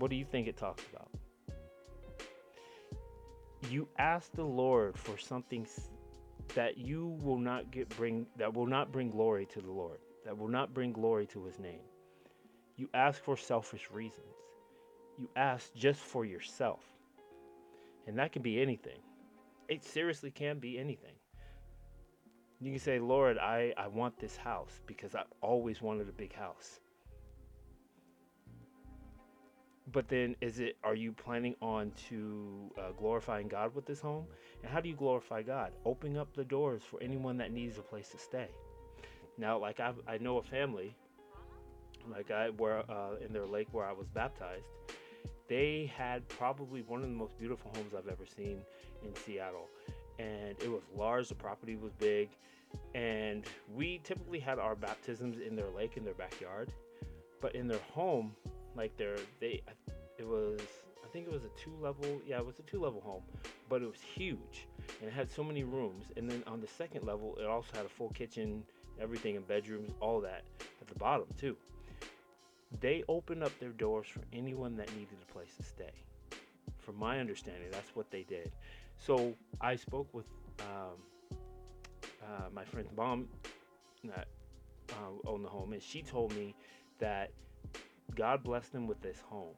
What 0.03 0.11
do 0.11 0.17
you 0.17 0.25
think 0.25 0.49
it 0.49 0.57
talks 0.57 0.83
about? 0.93 1.09
You 3.71 3.87
ask 4.01 4.33
the 4.33 4.43
Lord 4.43 4.99
for 4.99 5.17
something 5.17 5.65
that 6.57 6.77
you 6.77 7.17
will 7.23 7.39
not 7.39 7.71
get 7.71 7.89
bring 7.91 8.27
that 8.37 8.53
will 8.53 8.67
not 8.67 8.91
bring 8.91 9.11
glory 9.11 9.47
to 9.47 9.61
the 9.61 9.71
Lord, 9.71 10.01
that 10.25 10.37
will 10.37 10.49
not 10.49 10.75
bring 10.75 10.93
glory 10.93 11.27
to 11.27 11.45
his 11.45 11.61
name. 11.61 11.83
You 12.77 12.89
ask 12.95 13.23
for 13.23 13.37
selfish 13.37 13.93
reasons. 13.93 14.35
You 15.21 15.31
ask 15.37 15.73
just 15.73 16.01
for 16.01 16.25
yourself. 16.25 16.83
And 18.09 18.19
that 18.19 18.33
can 18.33 18.43
be 18.43 18.61
anything. 18.61 18.99
It 19.69 19.85
seriously 19.85 20.33
can 20.33 20.59
be 20.59 20.81
anything. 20.81 21.15
You 22.61 22.73
can 22.73 22.81
say, 22.81 22.99
Lord, 22.99 23.39
I, 23.39 23.73
I 23.77 23.87
want 23.87 24.19
this 24.19 24.37
house 24.37 24.81
because 24.85 25.15
I've 25.15 25.33
always 25.41 25.81
wanted 25.81 26.09
a 26.09 26.13
big 26.13 26.35
house. 26.35 26.81
But 29.91 30.09
then, 30.09 30.37
is 30.41 30.61
it? 30.61 30.77
Are 30.85 30.95
you 30.95 31.13
planning 31.13 31.57
on 31.61 31.93
to 32.09 32.71
uh, 32.79 32.93
glorifying 32.93 33.49
God 33.49 33.75
with 33.75 33.85
this 33.85 34.01
home? 34.01 34.27
And 34.63 34.71
how 34.71 34.81
do 34.81 34.89
you 34.89 34.95
glorify 34.95 35.43
God? 35.43 35.73
Opening 35.85 36.19
up 36.19 36.33
the 36.35 36.45
doors 36.45 36.83
for 36.89 37.03
anyone 37.03 37.37
that 37.39 37.53
needs 37.53 37.79
a 37.79 37.83
place 37.83 38.09
to 38.11 38.19
stay. 38.19 38.49
Now, 39.39 39.59
like 39.59 39.81
I, 39.81 39.93
I 40.07 40.19
know 40.19 40.39
a 40.39 40.43
family, 40.43 40.95
like 42.09 42.31
I 42.31 42.51
were 42.51 42.85
uh, 42.89 43.17
in 43.25 43.33
their 43.33 43.47
lake 43.47 43.69
where 43.73 43.85
I 43.85 43.93
was 43.93 44.07
baptized. 44.09 44.67
They 45.49 45.93
had 45.95 46.29
probably 46.29 46.83
one 46.83 47.03
of 47.03 47.09
the 47.09 47.15
most 47.15 47.37
beautiful 47.39 47.73
homes 47.75 47.93
I've 47.93 48.09
ever 48.09 48.25
seen 48.25 48.61
in 49.05 49.15
Seattle, 49.17 49.69
and 50.19 50.57
it 50.63 50.71
was 50.71 50.83
large. 50.97 51.29
The 51.29 51.35
property 51.35 51.75
was 51.75 51.93
big, 51.95 52.31
and 52.95 53.45
we 53.75 54.01
typically 54.05 54.39
had 54.39 54.61
our 54.61 54.77
baptisms 54.77 55.39
in 55.39 55.57
their 55.57 55.71
lake 55.71 55.97
in 55.97 56.05
their 56.05 56.15
backyard 56.15 56.73
but 57.43 57.55
in 57.55 57.67
their 57.69 57.81
home 57.93 58.33
like 58.75 58.97
their 58.97 59.17
they 59.41 59.63
it 60.19 60.27
was 60.27 60.59
i 61.05 61.09
think 61.09 61.27
it 61.27 61.33
was 61.33 61.45
a 61.45 61.51
two 61.63 61.75
level 61.81 62.21
yeah 62.25 62.39
it 62.39 62.47
was 62.47 62.59
a 62.59 62.63
two 62.63 62.81
level 62.81 63.01
home 63.01 63.23
but 63.69 63.83
it 63.83 63.87
was 63.87 64.01
huge 64.01 64.69
and 65.01 65.09
it 65.09 65.13
had 65.13 65.31
so 65.31 65.43
many 65.43 65.65
rooms 65.65 66.07
and 66.17 66.29
then 66.29 66.43
on 66.47 66.61
the 66.61 66.67
second 66.67 67.05
level 67.05 67.37
it 67.41 67.47
also 67.47 67.77
had 67.77 67.87
a 67.87 67.89
full 67.89 68.11
kitchen 68.11 68.65
everything 69.01 69.37
and 69.37 69.47
bedrooms 69.47 69.91
all 70.01 70.21
that 70.21 70.45
at 70.81 70.89
the 70.89 70.95
bottom 70.97 71.27
too. 71.39 71.57
They 72.81 73.05
opened 73.09 73.43
up 73.43 73.59
their 73.59 73.73
doors 73.73 74.09
for 74.09 74.23
anyone 74.33 74.77
that 74.77 74.93
needed 74.93 75.19
a 75.23 75.33
place 75.33 75.55
to 75.57 75.63
stay 75.63 75.93
from 76.81 76.97
my 76.97 77.21
understanding 77.21 77.71
that's 77.71 77.95
what 77.95 78.11
they 78.11 78.25
did. 78.25 78.53
So 78.99 79.37
i 79.61 79.77
spoke 79.77 80.13
with 80.13 80.27
um, 80.61 80.99
uh, 82.21 82.49
my 82.53 82.65
friend's 82.65 82.91
mom 82.97 83.29
that 84.05 84.29
uh, 84.93 85.29
owned 85.29 85.45
the 85.45 85.49
home, 85.49 85.73
and 85.73 85.83
she 85.83 86.03
told 86.03 86.35
me 86.35 86.55
that 86.99 87.31
God 88.15 88.43
blessed 88.43 88.73
them 88.73 88.87
with 88.87 89.01
this 89.01 89.21
home 89.21 89.55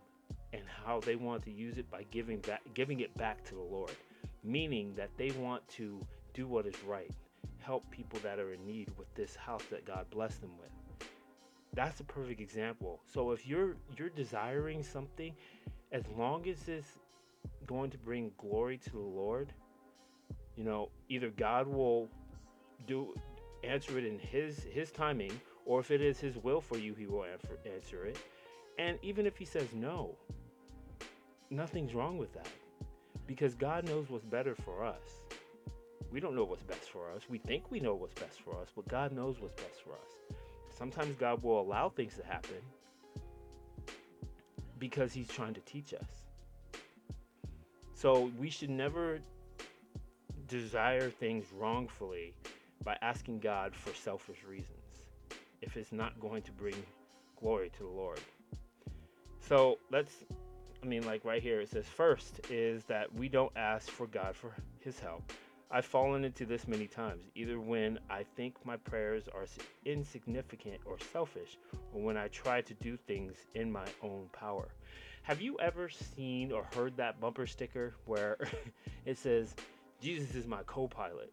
and 0.52 0.62
how 0.84 1.00
they 1.00 1.16
want 1.16 1.42
to 1.44 1.50
use 1.50 1.78
it 1.78 1.90
by 1.90 2.04
giving 2.10 2.38
back, 2.40 2.62
giving 2.74 3.00
it 3.00 3.16
back 3.16 3.44
to 3.44 3.54
the 3.54 3.60
Lord, 3.60 3.94
meaning 4.42 4.94
that 4.96 5.10
they 5.16 5.30
want 5.32 5.66
to 5.70 6.00
do 6.32 6.46
what 6.46 6.66
is 6.66 6.74
right, 6.84 7.10
help 7.58 7.88
people 7.90 8.18
that 8.22 8.38
are 8.38 8.52
in 8.52 8.64
need 8.64 8.90
with 8.96 9.12
this 9.14 9.34
house 9.34 9.64
that 9.70 9.84
God 9.84 10.08
blessed 10.10 10.40
them 10.40 10.52
with. 10.58 10.70
That's 11.74 11.98
a 12.00 12.04
perfect 12.04 12.40
example. 12.40 13.00
So 13.12 13.32
if 13.32 13.46
you're 13.46 13.76
you're 13.96 14.10
desiring 14.10 14.82
something, 14.84 15.34
as 15.90 16.04
long 16.16 16.48
as 16.48 16.68
it's 16.68 16.98
going 17.66 17.90
to 17.90 17.98
bring 17.98 18.30
glory 18.38 18.78
to 18.78 18.90
the 18.90 18.98
Lord, 18.98 19.52
you 20.56 20.62
know, 20.62 20.90
either 21.08 21.30
God 21.30 21.66
will 21.66 22.08
do 22.86 23.14
answer 23.64 23.98
it 23.98 24.04
in 24.04 24.18
his 24.18 24.62
his 24.70 24.92
timing 24.92 25.32
or 25.64 25.80
if 25.80 25.90
it 25.90 26.00
is 26.00 26.20
his 26.20 26.36
will 26.36 26.60
for 26.60 26.78
you 26.78 26.94
he 26.94 27.06
will 27.06 27.24
answer, 27.24 27.58
answer 27.64 28.04
it 28.04 28.18
and 28.78 28.98
even 29.02 29.26
if 29.26 29.36
he 29.36 29.44
says 29.44 29.68
no 29.74 30.16
nothing's 31.50 31.94
wrong 31.94 32.18
with 32.18 32.32
that. 32.34 32.48
Because 33.26 33.54
god 33.54 33.86
knows 33.86 34.10
what's 34.10 34.24
better 34.24 34.54
for 34.54 34.84
us. 34.84 35.22
We 36.10 36.20
don't 36.20 36.36
know 36.36 36.44
what's 36.44 36.62
best 36.62 36.90
for 36.90 37.10
us. 37.10 37.22
We 37.28 37.38
think 37.38 37.70
we 37.70 37.80
know 37.80 37.94
what's 37.94 38.14
best 38.14 38.40
for 38.40 38.58
us 38.60 38.68
but 38.74 38.88
god 38.88 39.12
knows 39.12 39.40
what's 39.40 39.60
best 39.62 39.82
for 39.82 39.92
us. 39.92 40.36
Sometimes 40.76 41.16
god 41.16 41.42
will 41.42 41.60
allow 41.60 41.88
things 41.88 42.16
to 42.16 42.24
happen 42.24 42.62
because 44.78 45.12
he's 45.12 45.28
trying 45.28 45.54
to 45.54 45.60
teach 45.62 45.94
us. 45.94 46.24
So 47.94 48.30
we 48.38 48.50
should 48.50 48.70
never 48.70 49.20
desire 50.46 51.10
things 51.10 51.46
wrongfully 51.52 52.34
by 52.82 52.96
asking 53.00 53.38
God 53.38 53.74
for 53.74 53.94
selfish 53.94 54.44
reasons 54.44 55.06
if 55.62 55.76
it's 55.76 55.92
not 55.92 56.20
going 56.20 56.42
to 56.42 56.52
bring 56.52 56.74
glory 57.40 57.70
to 57.70 57.82
the 57.82 57.88
Lord. 57.88 58.20
So 59.48 59.78
let's, 59.90 60.24
I 60.82 60.86
mean, 60.86 61.04
like 61.06 61.24
right 61.24 61.42
here, 61.42 61.60
it 61.60 61.70
says, 61.70 61.86
first 61.86 62.40
is 62.50 62.84
that 62.84 63.12
we 63.14 63.28
don't 63.28 63.52
ask 63.56 63.88
for 63.88 64.06
God 64.06 64.34
for 64.34 64.54
his 64.80 64.98
help. 64.98 65.32
I've 65.70 65.84
fallen 65.84 66.24
into 66.24 66.46
this 66.46 66.68
many 66.68 66.86
times, 66.86 67.24
either 67.34 67.58
when 67.58 67.98
I 68.08 68.24
think 68.36 68.54
my 68.64 68.76
prayers 68.76 69.24
are 69.34 69.46
insignificant 69.84 70.80
or 70.84 70.98
selfish, 71.12 71.58
or 71.92 72.02
when 72.02 72.16
I 72.16 72.28
try 72.28 72.60
to 72.60 72.74
do 72.74 72.96
things 72.96 73.34
in 73.54 73.72
my 73.72 73.86
own 74.02 74.28
power. 74.32 74.68
Have 75.22 75.40
you 75.40 75.58
ever 75.58 75.88
seen 75.88 76.52
or 76.52 76.66
heard 76.74 76.96
that 76.98 77.20
bumper 77.20 77.46
sticker 77.46 77.94
where 78.04 78.38
it 79.06 79.18
says, 79.18 79.54
Jesus 80.00 80.34
is 80.34 80.46
my 80.46 80.62
co 80.64 80.86
pilot? 80.86 81.32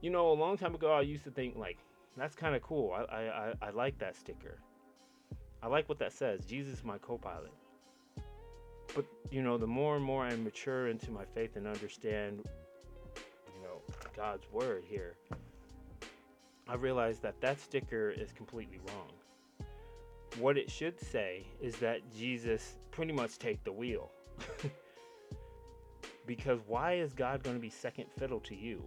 you 0.00 0.10
know, 0.10 0.30
a 0.30 0.34
long 0.34 0.56
time 0.56 0.74
ago, 0.74 0.92
I 0.92 1.02
used 1.02 1.24
to 1.24 1.30
think 1.30 1.56
like 1.56 1.78
that's 2.16 2.34
kind 2.34 2.54
of 2.54 2.62
cool. 2.62 2.92
I, 2.92 3.16
I 3.16 3.52
I 3.62 3.70
like 3.70 3.98
that 3.98 4.16
sticker. 4.16 4.58
I 5.62 5.66
like 5.66 5.88
what 5.88 5.98
that 5.98 6.12
says. 6.12 6.44
Jesus, 6.44 6.84
my 6.84 6.98
co-pilot. 6.98 7.52
But 8.94 9.04
you 9.30 9.42
know, 9.42 9.58
the 9.58 9.66
more 9.66 9.96
and 9.96 10.04
more 10.04 10.24
I 10.24 10.34
mature 10.36 10.88
into 10.88 11.10
my 11.10 11.24
faith 11.34 11.56
and 11.56 11.66
understand, 11.66 12.48
you 13.54 13.62
know, 13.62 13.82
God's 14.16 14.50
word 14.52 14.84
here, 14.86 15.16
I 16.68 16.74
realize 16.74 17.18
that 17.20 17.40
that 17.40 17.60
sticker 17.60 18.10
is 18.10 18.32
completely 18.32 18.80
wrong. 18.88 19.68
What 20.38 20.56
it 20.56 20.70
should 20.70 21.00
say 21.00 21.46
is 21.60 21.76
that 21.76 22.00
Jesus 22.16 22.76
pretty 22.90 23.12
much 23.12 23.38
take 23.38 23.62
the 23.64 23.72
wheel. 23.72 24.10
because 26.26 26.60
why 26.66 26.94
is 26.94 27.12
God 27.12 27.42
going 27.42 27.56
to 27.56 27.60
be 27.62 27.70
second 27.70 28.06
fiddle 28.18 28.40
to 28.40 28.54
you? 28.54 28.84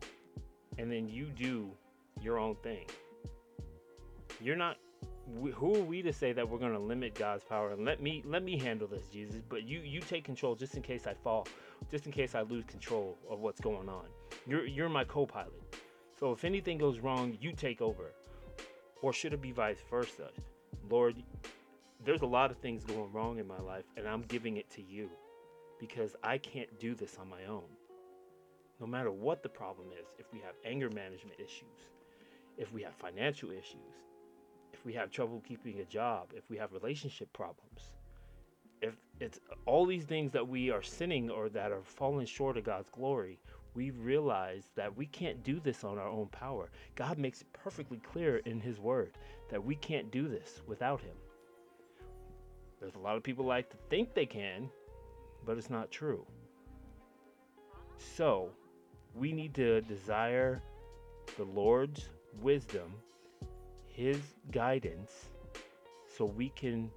and 0.78 0.92
then 0.92 1.08
you 1.10 1.26
do 1.26 1.70
your 2.22 2.38
own 2.38 2.56
thing. 2.64 2.86
You're 4.40 4.56
not 4.56 4.78
who 5.54 5.76
are 5.76 5.84
we 5.84 6.02
to 6.02 6.12
say 6.12 6.34
that 6.34 6.48
we're 6.48 6.58
going 6.58 6.74
to 6.74 6.80
limit 6.80 7.16
God's 7.16 7.44
power? 7.44 7.72
And 7.72 7.86
let 7.86 8.02
me 8.02 8.24
let 8.26 8.44
me 8.44 8.58
handle 8.58 8.88
this 8.88 9.08
Jesus 9.08 9.42
but 9.48 9.64
you 9.64 9.80
you 9.80 10.00
take 10.00 10.24
control 10.24 10.56
just 10.56 10.76
in 10.76 10.82
case 10.82 11.08
I 11.08 11.14
fall 11.14 11.48
just 11.90 12.06
in 12.06 12.12
case 12.12 12.36
I 12.36 12.42
lose 12.42 12.66
control 12.66 13.18
of 13.30 13.40
what's 13.40 13.62
going 13.62 13.90
on. 13.90 14.06
You're 14.48 14.66
you're 14.66 14.90
my 14.90 15.04
co-pilot. 15.04 15.76
So 16.20 16.32
if 16.32 16.44
anything 16.44 16.78
goes 16.78 17.00
wrong 17.00 17.38
you 17.40 17.54
take 17.54 17.82
over. 17.82 18.14
Or 19.02 19.14
should 19.14 19.34
it 19.34 19.42
be 19.42 19.52
vice 19.52 19.82
versa? 19.90 20.30
Lord 20.90 21.16
there's 22.04 22.22
a 22.22 22.28
lot 22.28 22.50
of 22.50 22.58
things 22.58 22.84
going 22.84 23.12
wrong 23.14 23.38
in 23.38 23.48
my 23.48 23.60
life 23.60 23.86
and 23.96 24.08
I'm 24.08 24.24
giving 24.24 24.58
it 24.58 24.70
to 24.72 24.82
you 24.82 25.10
because 25.80 26.16
I 26.24 26.38
can't 26.38 26.80
do 26.80 26.96
this 26.96 27.18
on 27.20 27.30
my 27.30 27.46
own. 27.46 27.70
No 28.80 28.88
matter 28.88 29.12
what 29.12 29.44
the 29.44 29.50
problem 29.50 29.90
is, 30.00 30.08
if 30.18 30.26
we 30.34 30.40
have 30.40 30.56
anger 30.66 30.90
management 30.90 31.40
issues, 31.40 31.90
if 32.58 32.74
we 32.74 32.82
have 32.82 32.96
financial 32.96 33.52
issues, 33.52 34.02
if 34.82 34.86
we 34.86 34.94
have 34.94 35.12
trouble 35.12 35.44
keeping 35.48 35.80
a 35.80 35.86
job, 35.86 36.30
if 36.36 36.44
we 36.50 36.58
have 36.58 36.74
relationship 36.74 37.32
problems, 37.34 37.92
if 38.82 38.96
it's 39.20 39.40
all 39.68 39.86
these 39.86 40.06
things 40.06 40.32
that 40.32 40.48
we 40.48 40.72
are 40.72 40.82
sinning 40.82 41.30
or 41.30 41.50
that 41.50 41.72
are 41.72 41.84
falling 41.84 42.26
short 42.26 42.58
of 42.58 42.64
God's 42.64 42.90
glory, 42.90 43.38
we 43.76 43.92
realize 43.92 44.64
that 44.76 44.98
we 44.98 45.06
can't 45.06 45.44
do 45.44 45.60
this 45.60 45.84
on 45.84 46.00
our 46.00 46.08
own 46.08 46.26
power. 46.30 46.72
God 46.96 47.20
makes 47.20 47.42
it 47.42 47.54
perfectly 47.54 48.00
clear 48.00 48.38
in 48.38 48.60
His 48.60 48.80
Word 48.80 49.12
that 49.52 49.64
we 49.64 49.76
can't 49.76 50.10
do 50.10 50.28
this 50.28 50.64
without 50.66 51.00
Him. 51.00 51.16
There's 52.80 52.96
a 52.96 53.00
lot 53.00 53.18
of 53.18 53.22
people 53.22 53.46
like 53.46 53.70
to 53.70 53.78
think 53.92 54.16
they 54.16 54.26
can, 54.26 54.68
but 55.46 55.60
it's 55.60 55.70
not 55.70 55.92
true. 55.92 56.26
So, 58.00 58.50
we 59.14 59.32
need 59.32 59.54
to 59.54 59.82
desire 59.82 60.64
the 61.38 61.44
Lord's 61.44 62.10
wisdom 62.42 62.94
His 63.94 64.18
guidance 64.52 65.12
so 66.18 66.26
we 66.26 66.50
can 66.50 66.90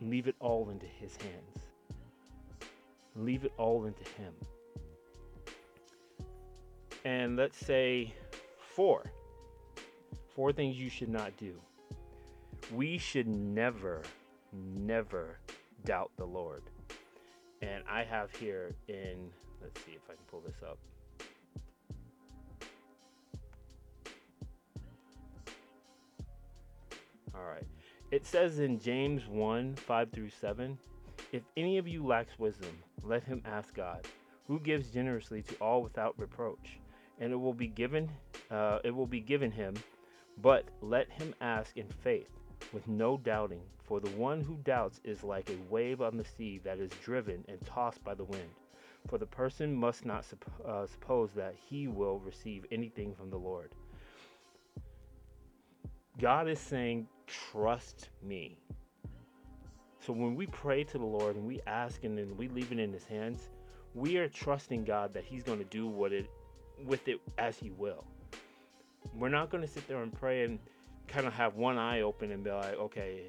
leave 0.00 0.28
it 0.28 0.36
all 0.40 0.70
into 0.70 0.86
His 0.86 1.16
hands. 1.16 1.58
Leave 3.14 3.44
it 3.44 3.52
all 3.56 3.86
into 3.86 4.04
Him. 4.12 4.32
And 7.04 7.36
let's 7.36 7.56
say 7.56 8.12
four. 8.58 9.10
Four 10.34 10.52
things 10.52 10.76
you 10.76 10.90
should 10.90 11.08
not 11.08 11.36
do. 11.36 11.54
We 12.74 12.98
should 12.98 13.28
never, 13.28 14.02
never 14.52 15.38
doubt 15.84 16.10
the 16.16 16.26
Lord. 16.26 16.62
And 17.62 17.82
I 17.88 18.04
have 18.04 18.34
here 18.34 18.74
in, 18.88 19.30
let's 19.62 19.80
see 19.84 19.92
if 19.92 20.02
I 20.10 20.14
can 20.14 20.24
pull 20.30 20.40
this 20.40 20.62
up. 20.62 20.78
All 27.36 27.44
right. 27.44 27.66
It 28.10 28.24
says 28.24 28.60
in 28.60 28.78
James 28.78 29.26
1 29.28 29.76
5 29.86 30.12
through 30.12 30.30
7 30.30 30.78
If 31.32 31.42
any 31.56 31.76
of 31.76 31.86
you 31.86 32.06
lacks 32.06 32.38
wisdom, 32.38 32.82
let 33.02 33.24
him 33.24 33.42
ask 33.44 33.74
God, 33.74 34.02
who 34.46 34.58
gives 34.60 34.90
generously 34.90 35.42
to 35.42 35.54
all 35.56 35.82
without 35.82 36.18
reproach, 36.18 36.80
and 37.18 37.32
it 37.32 37.36
will 37.36 37.52
be 37.54 37.66
given 37.66 38.10
uh, 38.50 38.78
it 38.84 38.94
will 38.94 39.06
be 39.06 39.20
given 39.20 39.50
him. 39.50 39.74
But 40.38 40.68
let 40.82 41.10
him 41.10 41.34
ask 41.40 41.76
in 41.76 41.88
faith, 41.88 42.28
with 42.72 42.86
no 42.86 43.16
doubting, 43.16 43.62
for 43.86 44.00
the 44.00 44.08
one 44.08 44.42
who 44.42 44.58
doubts 44.58 45.00
is 45.04 45.24
like 45.24 45.48
a 45.48 45.56
wave 45.56 46.00
on 46.00 46.16
the 46.16 46.24
sea 46.24 46.60
that 46.64 46.78
is 46.78 46.92
driven 47.02 47.44
and 47.48 47.64
tossed 47.66 48.04
by 48.04 48.14
the 48.14 48.24
wind. 48.24 48.52
For 49.08 49.18
the 49.18 49.26
person 49.26 49.74
must 49.74 50.04
not 50.04 50.24
supp- 50.24 50.68
uh, 50.68 50.86
suppose 50.86 51.30
that 51.34 51.54
he 51.68 51.88
will 51.88 52.18
receive 52.18 52.66
anything 52.70 53.14
from 53.14 53.30
the 53.30 53.38
Lord. 53.38 53.72
God 56.18 56.48
is 56.48 56.58
saying, 56.58 57.08
Trust 57.26 58.08
me. 58.22 58.58
So 60.06 60.12
when 60.12 60.36
we 60.36 60.46
pray 60.46 60.84
to 60.84 60.98
the 60.98 61.04
Lord 61.04 61.36
and 61.36 61.46
we 61.46 61.60
ask 61.66 62.04
and 62.04 62.16
then 62.16 62.36
we 62.36 62.48
leave 62.48 62.70
it 62.70 62.78
in 62.78 62.92
His 62.92 63.04
hands, 63.04 63.48
we 63.94 64.18
are 64.18 64.28
trusting 64.28 64.84
God 64.84 65.12
that 65.14 65.24
He's 65.24 65.42
going 65.42 65.58
to 65.58 65.64
do 65.64 65.88
what 65.88 66.12
it 66.12 66.30
with 66.84 67.08
it 67.08 67.20
as 67.38 67.58
He 67.58 67.70
will. 67.70 68.04
We're 69.14 69.30
not 69.30 69.50
going 69.50 69.62
to 69.62 69.68
sit 69.68 69.88
there 69.88 70.02
and 70.02 70.12
pray 70.12 70.44
and 70.44 70.58
kind 71.08 71.26
of 71.26 71.32
have 71.32 71.56
one 71.56 71.78
eye 71.78 72.02
open 72.02 72.30
and 72.30 72.44
be 72.44 72.50
like, 72.50 72.74
okay, 72.74 73.22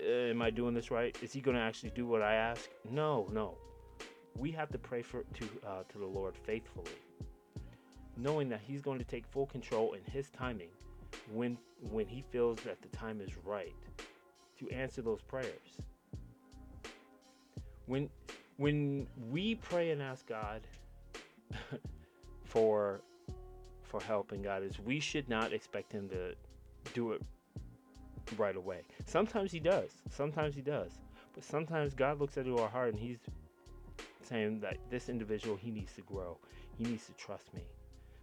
uh, 0.00 0.30
am 0.30 0.42
I 0.42 0.50
doing 0.50 0.74
this 0.74 0.90
right? 0.90 1.16
Is 1.22 1.32
He 1.32 1.40
going 1.40 1.56
to 1.56 1.62
actually 1.62 1.90
do 1.90 2.06
what 2.06 2.20
I 2.20 2.34
ask? 2.34 2.68
No, 2.90 3.28
no. 3.32 3.56
We 4.36 4.50
have 4.52 4.70
to 4.70 4.78
pray 4.78 5.02
for 5.02 5.22
to 5.22 5.48
uh, 5.66 5.82
to 5.88 5.98
the 5.98 6.06
Lord 6.06 6.36
faithfully, 6.36 6.98
knowing 8.16 8.48
that 8.50 8.60
He's 8.66 8.82
going 8.82 8.98
to 8.98 9.04
take 9.04 9.26
full 9.26 9.46
control 9.46 9.94
in 9.94 10.00
His 10.12 10.28
timing 10.30 10.68
when 11.32 11.58
when 11.90 12.06
He 12.06 12.24
feels 12.30 12.58
that 12.60 12.80
the 12.82 12.88
time 12.88 13.20
is 13.20 13.30
right 13.44 13.74
to 14.58 14.68
answer 14.70 15.02
those 15.02 15.22
prayers. 15.22 15.78
When 17.86 18.08
when 18.56 19.06
we 19.30 19.56
pray 19.56 19.90
and 19.90 20.02
ask 20.02 20.26
God 20.26 20.62
for 22.44 23.00
for 23.82 24.00
help 24.00 24.32
and 24.32 24.42
God 24.42 24.62
is 24.62 24.78
we 24.78 25.00
should 25.00 25.28
not 25.28 25.52
expect 25.52 25.92
him 25.92 26.08
to 26.10 26.34
do 26.94 27.12
it 27.12 27.22
right 28.36 28.56
away. 28.56 28.82
Sometimes 29.06 29.52
he 29.52 29.60
does. 29.60 29.90
Sometimes 30.10 30.54
he 30.54 30.62
does. 30.62 30.92
But 31.34 31.44
sometimes 31.44 31.94
God 31.94 32.20
looks 32.20 32.36
into 32.36 32.56
our 32.58 32.68
heart 32.68 32.90
and 32.90 32.98
he's 32.98 33.18
saying 34.22 34.60
that 34.60 34.78
this 34.90 35.08
individual 35.08 35.56
he 35.56 35.70
needs 35.70 35.92
to 35.94 36.02
grow. 36.02 36.38
He 36.76 36.84
needs 36.84 37.06
to 37.06 37.12
trust 37.12 37.52
me. 37.52 37.62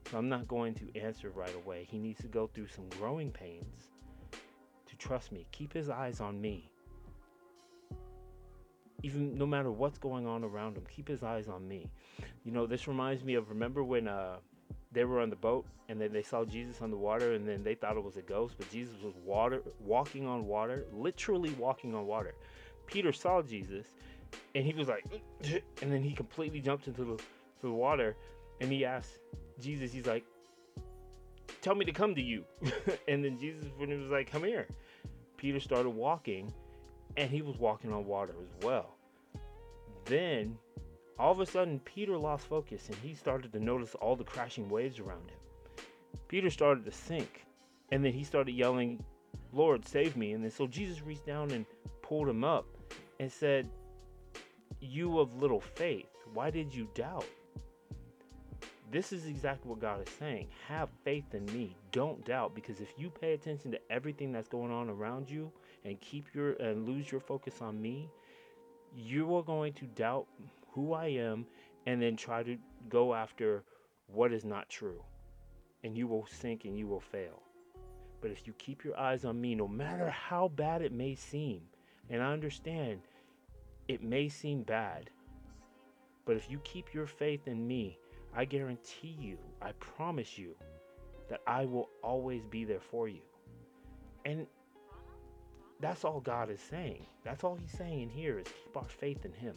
So 0.09 0.17
I'm 0.17 0.29
not 0.29 0.47
going 0.47 0.73
to 0.75 0.99
answer 0.99 1.29
right 1.29 1.53
away. 1.63 1.87
He 1.89 1.99
needs 1.99 2.19
to 2.21 2.27
go 2.27 2.47
through 2.47 2.67
some 2.67 2.89
growing 2.89 3.31
pains 3.31 3.89
to 4.87 4.95
trust 4.97 5.31
me. 5.31 5.45
Keep 5.51 5.73
his 5.73 5.89
eyes 5.89 6.19
on 6.19 6.41
me. 6.41 6.71
Even 9.03 9.37
no 9.37 9.45
matter 9.45 9.72
what's 9.72 10.00
going 10.00 10.25
on 10.25 10.43
around 10.43 10.75
him, 10.77 10.83
keep 10.93 11.07
his 11.07 11.22
eyes 11.22 11.48
on 11.48 11.67
me. 11.67 11.89
You 12.43 12.51
know, 12.51 12.65
this 12.65 12.87
reminds 12.87 13.24
me 13.24 13.35
of 13.35 13.50
remember 13.50 13.83
when 13.83 14.07
uh, 14.07 14.37
they 14.91 15.05
were 15.05 15.19
on 15.19 15.29
the 15.29 15.35
boat 15.35 15.65
and 15.89 16.01
then 16.01 16.11
they 16.11 16.24
saw 16.24 16.43
Jesus 16.43 16.81
on 16.81 16.89
the 16.89 16.98
water 16.98 17.33
and 17.33 17.48
then 17.48 17.63
they 17.63 17.75
thought 17.75 17.95
it 17.95 18.03
was 18.03 18.17
a 18.17 18.22
ghost, 18.22 18.55
but 18.57 18.69
Jesus 18.72 18.95
was 19.03 19.13
water 19.24 19.61
walking 19.79 20.25
on 20.25 20.48
water, 20.48 20.85
literally 20.91 21.51
walking 21.51 21.93
on 21.93 22.07
water. 22.07 22.33
Peter 22.87 23.13
saw 23.13 23.43
Jesus 23.43 23.85
and 24.55 24.65
he 24.65 24.74
was 24.74 24.87
like 24.87 25.05
and 25.81 25.91
then 25.91 26.01
he 26.01 26.13
completely 26.13 26.59
jumped 26.59 26.87
into 26.87 27.05
the, 27.05 27.22
the 27.61 27.72
water 27.72 28.17
and 28.59 28.72
he 28.72 28.83
asked 28.83 29.19
Jesus, 29.59 29.91
he's 29.91 30.05
like, 30.05 30.25
Tell 31.61 31.75
me 31.75 31.83
to 31.85 31.91
come 31.91 32.15
to 32.15 32.22
you. 32.22 32.45
and 33.07 33.24
then 33.24 33.37
Jesus, 33.37 33.65
when 33.77 33.89
he 33.89 33.98
was 33.98 34.09
like, 34.09 34.31
Come 34.31 34.43
here, 34.43 34.67
Peter 35.37 35.59
started 35.59 35.89
walking 35.89 36.53
and 37.17 37.29
he 37.29 37.41
was 37.41 37.57
walking 37.57 37.91
on 37.91 38.05
water 38.05 38.33
as 38.41 38.65
well. 38.65 38.95
Then 40.05 40.57
all 41.17 41.31
of 41.31 41.39
a 41.39 41.45
sudden, 41.45 41.79
Peter 41.79 42.17
lost 42.17 42.48
focus 42.48 42.87
and 42.87 42.95
he 43.03 43.13
started 43.13 43.51
to 43.53 43.59
notice 43.59 43.93
all 43.95 44.15
the 44.15 44.24
crashing 44.24 44.69
waves 44.69 45.00
around 45.00 45.29
him. 45.29 45.37
Peter 46.27 46.50
started 46.50 46.85
to 46.85 46.91
sink 46.91 47.45
and 47.91 48.03
then 48.03 48.13
he 48.13 48.24
started 48.24 48.53
yelling, 48.53 49.03
Lord, 49.51 49.87
save 49.87 50.15
me. 50.15 50.33
And 50.33 50.43
then 50.43 50.51
so 50.51 50.67
Jesus 50.67 51.01
reached 51.01 51.25
down 51.25 51.51
and 51.51 51.65
pulled 52.01 52.29
him 52.29 52.43
up 52.43 52.65
and 53.19 53.31
said, 53.31 53.67
You 54.79 55.19
of 55.19 55.41
little 55.41 55.61
faith, 55.61 56.09
why 56.33 56.51
did 56.51 56.74
you 56.74 56.87
doubt? 56.93 57.25
This 58.91 59.13
is 59.13 59.27
exactly 59.27 59.69
what 59.69 59.79
God 59.79 60.01
is 60.01 60.13
saying. 60.17 60.47
Have 60.67 60.89
faith 61.03 61.35
in 61.35 61.45
me. 61.47 61.75
Don't 61.91 62.25
doubt 62.25 62.55
because 62.55 62.81
if 62.81 62.89
you 62.97 63.11
pay 63.11 63.33
attention 63.33 63.71
to 63.71 63.79
everything 63.91 64.31
that's 64.31 64.47
going 64.47 64.71
on 64.71 64.89
around 64.89 65.29
you 65.29 65.51
and 65.85 65.99
keep 66.01 66.33
your 66.33 66.53
and 66.53 66.87
lose 66.87 67.11
your 67.11 67.21
focus 67.21 67.61
on 67.61 67.79
me, 67.79 68.09
you 68.95 69.35
are 69.35 69.43
going 69.43 69.73
to 69.73 69.85
doubt 69.85 70.25
who 70.71 70.93
I 70.93 71.07
am 71.07 71.45
and 71.85 72.01
then 72.01 72.15
try 72.15 72.41
to 72.41 72.57
go 72.89 73.13
after 73.13 73.63
what 74.07 74.33
is 74.33 74.43
not 74.43 74.69
true. 74.69 75.03
And 75.83 75.95
you 75.95 76.07
will 76.07 76.25
sink 76.25 76.65
and 76.65 76.77
you 76.77 76.87
will 76.87 76.99
fail. 76.99 77.43
But 78.21 78.31
if 78.31 78.47
you 78.47 78.53
keep 78.53 78.83
your 78.83 78.97
eyes 78.99 79.23
on 79.23 79.39
me, 79.39 79.53
no 79.53 79.67
matter 79.67 80.09
how 80.09 80.47
bad 80.49 80.81
it 80.81 80.91
may 80.91 81.13
seem, 81.13 81.61
and 82.09 82.23
I 82.23 82.33
understand 82.33 83.01
it 83.87 84.03
may 84.03 84.29
seem 84.29 84.63
bad, 84.63 85.11
but 86.25 86.35
if 86.35 86.49
you 86.49 86.59
keep 86.63 86.93
your 86.93 87.07
faith 87.07 87.47
in 87.47 87.65
me, 87.67 87.97
I 88.35 88.46
guarantee 88.46 89.18
you, 89.20 89.37
I 89.61 89.72
promise 89.74 90.37
you, 90.37 90.55
that 91.29 91.42
I 91.48 91.65
will 91.65 91.89
always 92.03 92.46
be 92.46 92.63
there 92.63 92.79
for 92.79 93.07
you. 93.07 93.22
And 94.25 94.48
that's 95.79 96.03
all 96.03 96.20
God 96.20 96.50
is 96.50 96.59
saying. 96.59 97.05
That's 97.24 97.44
all 97.44 97.55
He's 97.55 97.72
saying 97.72 98.09
here 98.09 98.39
is 98.39 98.46
keep 98.46 98.75
our 98.75 98.83
faith 98.83 99.25
in 99.25 99.33
Him. 99.33 99.55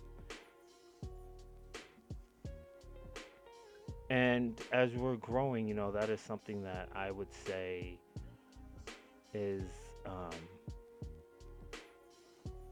And 4.10 4.60
as 4.72 4.92
we're 4.92 5.16
growing, 5.16 5.66
you 5.66 5.74
know, 5.74 5.90
that 5.90 6.10
is 6.10 6.20
something 6.20 6.62
that 6.64 6.88
I 6.94 7.10
would 7.10 7.32
say 7.32 7.98
is 9.32 9.62
um, 10.04 10.30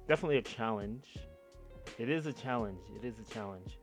definitely 0.07 0.37
a 0.37 0.43
challenge. 0.43 1.07
It 1.99 2.11
is 2.11 2.27
a 2.27 2.33
challenge. 2.33 2.83
It 2.95 3.07
is 3.07 3.15
a 3.19 3.33
challenge. 3.33 3.80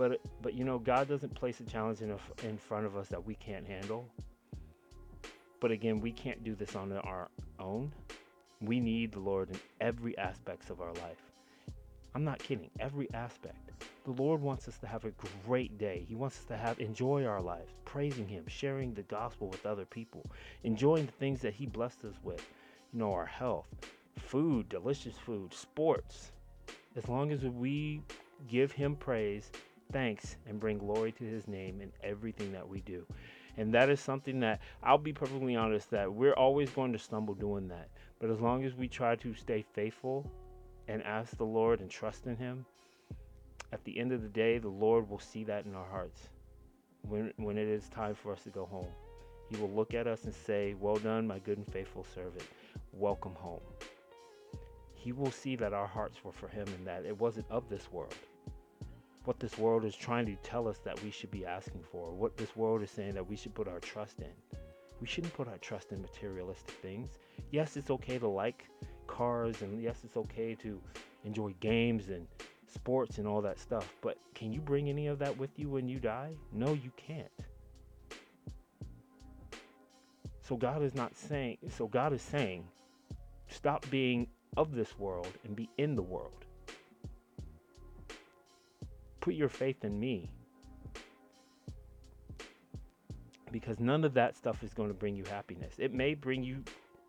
But 0.00 0.18
but 0.40 0.54
you 0.54 0.64
know, 0.64 0.78
God 0.78 1.08
doesn't 1.08 1.34
place 1.34 1.60
a 1.60 1.64
challenge 1.64 2.00
in 2.00 2.10
a, 2.10 2.18
in 2.48 2.56
front 2.56 2.86
of 2.86 2.96
us 2.96 3.08
that 3.08 3.22
we 3.22 3.34
can't 3.34 3.66
handle. 3.66 4.08
But 5.60 5.72
again, 5.72 6.00
we 6.00 6.10
can't 6.10 6.42
do 6.42 6.54
this 6.54 6.74
on 6.74 6.90
our 6.90 7.28
own. 7.58 7.92
We 8.62 8.80
need 8.80 9.12
the 9.12 9.20
Lord 9.20 9.50
in 9.50 9.60
every 9.78 10.16
aspects 10.16 10.70
of 10.70 10.80
our 10.80 10.94
life. 10.94 11.20
I'm 12.14 12.24
not 12.24 12.38
kidding. 12.38 12.70
Every 12.80 13.12
aspect. 13.12 13.72
The 14.06 14.12
Lord 14.12 14.40
wants 14.40 14.68
us 14.68 14.78
to 14.78 14.86
have 14.86 15.04
a 15.04 15.12
great 15.44 15.76
day. 15.76 16.06
He 16.08 16.14
wants 16.14 16.38
us 16.38 16.44
to 16.46 16.56
have 16.56 16.80
enjoy 16.80 17.26
our 17.26 17.42
lives, 17.42 17.74
praising 17.84 18.26
Him, 18.26 18.44
sharing 18.46 18.94
the 18.94 19.02
gospel 19.02 19.48
with 19.48 19.66
other 19.66 19.84
people, 19.84 20.24
enjoying 20.64 21.04
the 21.04 21.12
things 21.12 21.42
that 21.42 21.52
He 21.52 21.66
blessed 21.66 22.06
us 22.06 22.16
with. 22.22 22.42
You 22.94 23.00
know, 23.00 23.12
our 23.12 23.26
health, 23.26 23.68
food, 24.16 24.70
delicious 24.70 25.18
food, 25.18 25.52
sports. 25.52 26.32
As 26.96 27.06
long 27.06 27.32
as 27.32 27.42
we 27.42 28.00
give 28.48 28.72
Him 28.72 28.96
praise, 28.96 29.52
thanks, 29.92 30.36
and 30.46 30.60
bring 30.60 30.78
glory 30.78 31.12
to 31.12 31.24
His 31.24 31.46
name 31.48 31.80
in 31.80 31.92
everything 32.02 32.52
that 32.52 32.68
we 32.68 32.80
do. 32.80 33.06
And 33.56 33.74
that 33.74 33.90
is 33.90 34.00
something 34.00 34.40
that 34.40 34.60
I'll 34.82 34.98
be 34.98 35.12
perfectly 35.12 35.56
honest 35.56 35.90
that 35.90 36.12
we're 36.12 36.34
always 36.34 36.70
going 36.70 36.92
to 36.92 36.98
stumble 36.98 37.34
doing 37.34 37.68
that. 37.68 37.88
But 38.18 38.30
as 38.30 38.40
long 38.40 38.64
as 38.64 38.74
we 38.74 38.88
try 38.88 39.16
to 39.16 39.34
stay 39.34 39.62
faithful 39.62 40.30
and 40.88 41.02
ask 41.02 41.36
the 41.36 41.44
Lord 41.44 41.80
and 41.80 41.90
trust 41.90 42.26
in 42.26 42.36
Him, 42.36 42.64
at 43.72 43.84
the 43.84 43.98
end 43.98 44.12
of 44.12 44.22
the 44.22 44.28
day, 44.28 44.58
the 44.58 44.68
Lord 44.68 45.08
will 45.08 45.18
see 45.18 45.44
that 45.44 45.64
in 45.64 45.74
our 45.74 45.88
hearts 45.88 46.28
when, 47.02 47.32
when 47.36 47.56
it 47.56 47.68
is 47.68 47.88
time 47.88 48.14
for 48.14 48.32
us 48.32 48.42
to 48.44 48.50
go 48.50 48.66
home. 48.66 48.88
He 49.48 49.56
will 49.56 49.70
look 49.70 49.94
at 49.94 50.06
us 50.06 50.24
and 50.24 50.34
say, 50.34 50.74
Well 50.78 50.96
done, 50.96 51.26
my 51.26 51.38
good 51.40 51.58
and 51.58 51.66
faithful 51.72 52.06
servant. 52.14 52.44
Welcome 52.92 53.34
home. 53.34 53.60
He 54.94 55.12
will 55.12 55.30
see 55.30 55.56
that 55.56 55.72
our 55.72 55.86
hearts 55.86 56.22
were 56.22 56.32
for 56.32 56.48
Him 56.48 56.68
and 56.68 56.86
that 56.86 57.04
it 57.04 57.18
wasn't 57.18 57.46
of 57.50 57.68
this 57.68 57.90
world. 57.90 58.14
What 59.24 59.38
this 59.38 59.58
world 59.58 59.84
is 59.84 59.94
trying 59.94 60.26
to 60.26 60.36
tell 60.36 60.66
us 60.66 60.78
that 60.84 61.02
we 61.02 61.10
should 61.10 61.30
be 61.30 61.44
asking 61.44 61.82
for, 61.90 62.12
what 62.12 62.36
this 62.36 62.56
world 62.56 62.82
is 62.82 62.90
saying 62.90 63.14
that 63.14 63.28
we 63.28 63.36
should 63.36 63.54
put 63.54 63.68
our 63.68 63.80
trust 63.80 64.20
in. 64.20 64.58
We 65.00 65.06
shouldn't 65.06 65.34
put 65.34 65.48
our 65.48 65.58
trust 65.58 65.92
in 65.92 66.00
materialistic 66.00 66.74
things. 66.82 67.10
Yes, 67.50 67.76
it's 67.76 67.90
okay 67.90 68.18
to 68.18 68.28
like 68.28 68.64
cars, 69.06 69.62
and 69.62 69.82
yes, 69.82 69.98
it's 70.04 70.16
okay 70.16 70.54
to 70.56 70.80
enjoy 71.24 71.54
games 71.60 72.08
and 72.08 72.26
sports 72.72 73.18
and 73.18 73.26
all 73.26 73.42
that 73.42 73.58
stuff, 73.58 73.92
but 74.00 74.16
can 74.34 74.52
you 74.52 74.60
bring 74.60 74.88
any 74.88 75.06
of 75.06 75.18
that 75.18 75.36
with 75.36 75.50
you 75.58 75.68
when 75.68 75.88
you 75.88 75.98
die? 75.98 76.34
No, 76.52 76.72
you 76.72 76.92
can't. 76.96 77.28
So 80.42 80.56
God 80.56 80.82
is 80.82 80.94
not 80.94 81.16
saying, 81.16 81.58
so 81.68 81.86
God 81.86 82.12
is 82.12 82.22
saying, 82.22 82.64
stop 83.48 83.88
being 83.90 84.26
of 84.56 84.74
this 84.74 84.98
world 84.98 85.32
and 85.44 85.54
be 85.54 85.68
in 85.78 85.94
the 85.94 86.02
world. 86.02 86.44
Put 89.20 89.34
your 89.34 89.48
faith 89.48 89.84
in 89.84 89.98
me. 89.98 90.30
Because 93.52 93.80
none 93.80 94.04
of 94.04 94.14
that 94.14 94.36
stuff 94.36 94.62
is 94.62 94.72
going 94.72 94.88
to 94.88 94.94
bring 94.94 95.16
you 95.16 95.24
happiness. 95.24 95.74
It 95.78 95.92
may 95.92 96.14
bring 96.14 96.42
you 96.42 96.62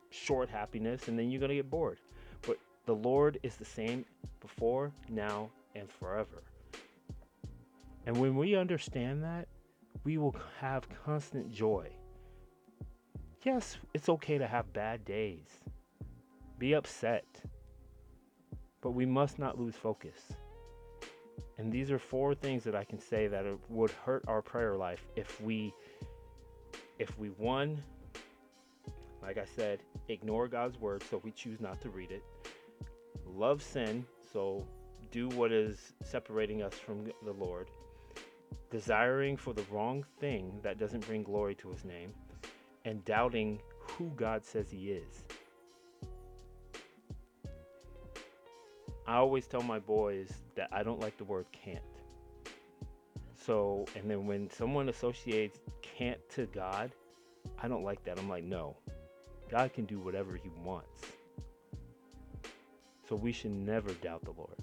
short 0.10 0.50
happiness 0.50 1.08
and 1.08 1.18
then 1.18 1.30
you're 1.30 1.40
going 1.40 1.50
to 1.50 1.56
get 1.56 1.70
bored. 1.70 2.00
But 2.42 2.58
the 2.86 2.96
Lord 2.96 3.40
is 3.44 3.56
the 3.56 3.66
same 3.66 4.06
before, 4.40 4.92
now, 5.10 5.50
and 5.76 5.90
forever. 5.90 6.44
And 8.06 8.18
when 8.18 8.36
we 8.36 8.56
understand 8.56 9.24
that, 9.24 9.48
we 10.04 10.18
will 10.18 10.36
have 10.60 10.88
constant 11.06 11.52
joy 11.52 11.92
yes, 13.44 13.78
it's 13.94 14.10
okay 14.10 14.38
to 14.38 14.48
have 14.48 14.72
bad 14.74 15.04
days, 15.06 15.48
be 16.58 16.74
upset, 16.74 17.26
but 18.82 18.92
we 18.92 19.06
must 19.06 19.40
not 19.40 19.60
lose 19.60 19.76
focus. 19.76 20.34
And 21.58 21.72
these 21.72 21.92
are 21.92 22.00
four 22.00 22.34
things 22.34 22.64
that 22.64 22.76
I 22.76 22.84
can 22.84 23.00
say 23.00 23.28
that 23.28 23.46
would 23.70 23.92
hurt 23.92 24.24
our 24.28 24.42
prayer 24.42 24.76
life 24.76 25.06
if 25.16 25.40
we, 25.42 25.74
if 27.00 27.18
we 27.18 27.30
one, 27.30 27.84
like 29.22 29.38
I 29.38 29.46
said, 29.46 29.80
ignore 30.08 30.48
God's 30.48 30.78
word, 30.80 31.04
so 31.10 31.22
we 31.24 31.32
choose 31.32 31.60
not 31.60 31.80
to 31.82 31.90
read 31.90 32.12
it. 32.12 32.24
Love 33.26 33.62
sin, 33.62 34.06
so 34.34 34.68
do 35.12 35.30
what 35.30 35.52
is 35.52 35.94
separating 36.04 36.62
us 36.62 36.74
from 36.74 37.06
the 37.24 37.34
Lord. 37.34 37.70
Desiring 38.72 39.38
for 39.38 39.54
the 39.54 39.64
wrong 39.72 40.06
thing 40.20 40.60
that 40.64 40.80
doesn't 40.80 41.06
bring 41.06 41.24
glory 41.24 41.56
to 41.56 41.70
his 41.70 41.84
name 41.84 42.14
and 42.86 43.04
doubting 43.06 43.62
who 43.78 44.12
God 44.16 44.44
says 44.44 44.72
He 44.72 44.92
is. 44.92 45.24
I 49.12 49.16
always 49.18 49.46
tell 49.48 49.62
my 49.62 49.80
boys 49.80 50.32
that 50.56 50.70
I 50.72 50.84
don't 50.84 51.00
like 51.00 51.18
the 51.18 51.24
word 51.24 51.46
can't. 51.52 51.82
So, 53.36 53.86
and 53.96 54.10
then 54.10 54.26
when 54.26 54.50
someone 54.50 54.90
associates 54.90 55.60
can't 55.82 56.20
to 56.30 56.46
God, 56.46 56.92
I 57.62 57.68
don't 57.68 57.84
like 57.84 58.04
that. 58.06 58.18
I'm 58.18 58.30
like, 58.30 58.44
no, 58.44 58.78
God 59.50 59.74
can 59.74 59.86
do 59.86 60.00
whatever 60.00 60.36
He 60.36 60.50
wants. 60.64 61.02
So 63.08 63.16
we 63.16 63.32
should 63.32 63.52
never 63.52 63.94
doubt 63.96 64.24
the 64.24 64.32
Lord. 64.32 64.58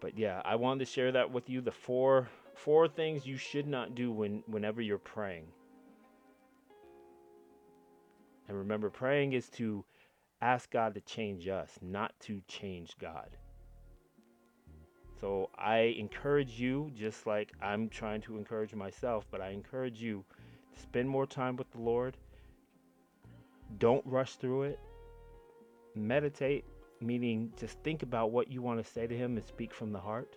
But 0.00 0.18
yeah, 0.18 0.42
I 0.44 0.56
wanted 0.56 0.84
to 0.84 0.90
share 0.90 1.12
that 1.12 1.30
with 1.30 1.48
you. 1.48 1.60
The 1.60 1.72
four 1.72 2.28
Four 2.54 2.86
things 2.86 3.26
you 3.26 3.36
should 3.36 3.66
not 3.66 3.94
do 3.94 4.12
when, 4.12 4.42
whenever 4.46 4.80
you're 4.80 4.98
praying. 4.98 5.46
And 8.48 8.56
remember, 8.56 8.90
praying 8.90 9.32
is 9.32 9.48
to 9.50 9.84
ask 10.40 10.70
God 10.70 10.94
to 10.94 11.00
change 11.00 11.48
us, 11.48 11.70
not 11.80 12.12
to 12.20 12.40
change 12.48 12.96
God. 13.00 13.36
So 15.20 15.50
I 15.56 15.94
encourage 15.98 16.60
you, 16.60 16.90
just 16.94 17.26
like 17.26 17.52
I'm 17.62 17.88
trying 17.88 18.20
to 18.22 18.36
encourage 18.36 18.74
myself, 18.74 19.26
but 19.30 19.40
I 19.40 19.50
encourage 19.50 20.00
you 20.00 20.24
to 20.74 20.80
spend 20.80 21.08
more 21.08 21.26
time 21.26 21.56
with 21.56 21.70
the 21.70 21.80
Lord. 21.80 22.16
Don't 23.78 24.04
rush 24.06 24.36
through 24.36 24.64
it. 24.64 24.80
Meditate, 25.94 26.64
meaning 27.00 27.52
just 27.58 27.78
think 27.80 28.02
about 28.02 28.32
what 28.32 28.50
you 28.50 28.60
want 28.60 28.84
to 28.84 28.92
say 28.92 29.06
to 29.06 29.16
Him 29.16 29.36
and 29.36 29.46
speak 29.46 29.72
from 29.72 29.92
the 29.92 30.00
heart 30.00 30.36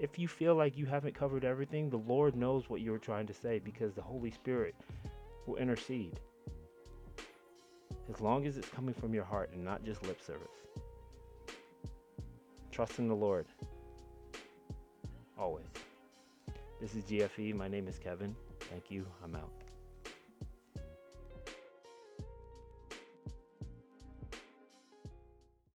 if 0.00 0.18
you 0.18 0.26
feel 0.26 0.54
like 0.54 0.78
you 0.78 0.86
haven't 0.86 1.14
covered 1.14 1.44
everything, 1.44 1.90
the 1.90 1.98
Lord 1.98 2.34
knows 2.34 2.70
what 2.70 2.80
you're 2.80 2.98
trying 2.98 3.26
to 3.26 3.34
say 3.34 3.58
because 3.58 3.92
the 3.92 4.00
Holy 4.00 4.30
Spirit 4.30 4.74
will 5.46 5.56
intercede. 5.56 6.18
As 8.10 8.20
long 8.20 8.44
as 8.46 8.56
it's 8.56 8.68
coming 8.68 8.94
from 8.94 9.14
your 9.14 9.24
heart 9.24 9.50
and 9.52 9.64
not 9.64 9.84
just 9.84 10.02
lip 10.02 10.20
service. 10.20 10.48
Trust 12.72 12.98
in 12.98 13.06
the 13.06 13.14
Lord. 13.14 13.46
Always. 15.38 15.66
This 16.80 16.94
is 16.94 17.04
GFE. 17.04 17.54
My 17.54 17.68
name 17.68 17.86
is 17.86 17.98
Kevin. 17.98 18.34
Thank 18.68 18.90
you. 18.90 19.06
I'm 19.22 19.36
out. 19.36 19.69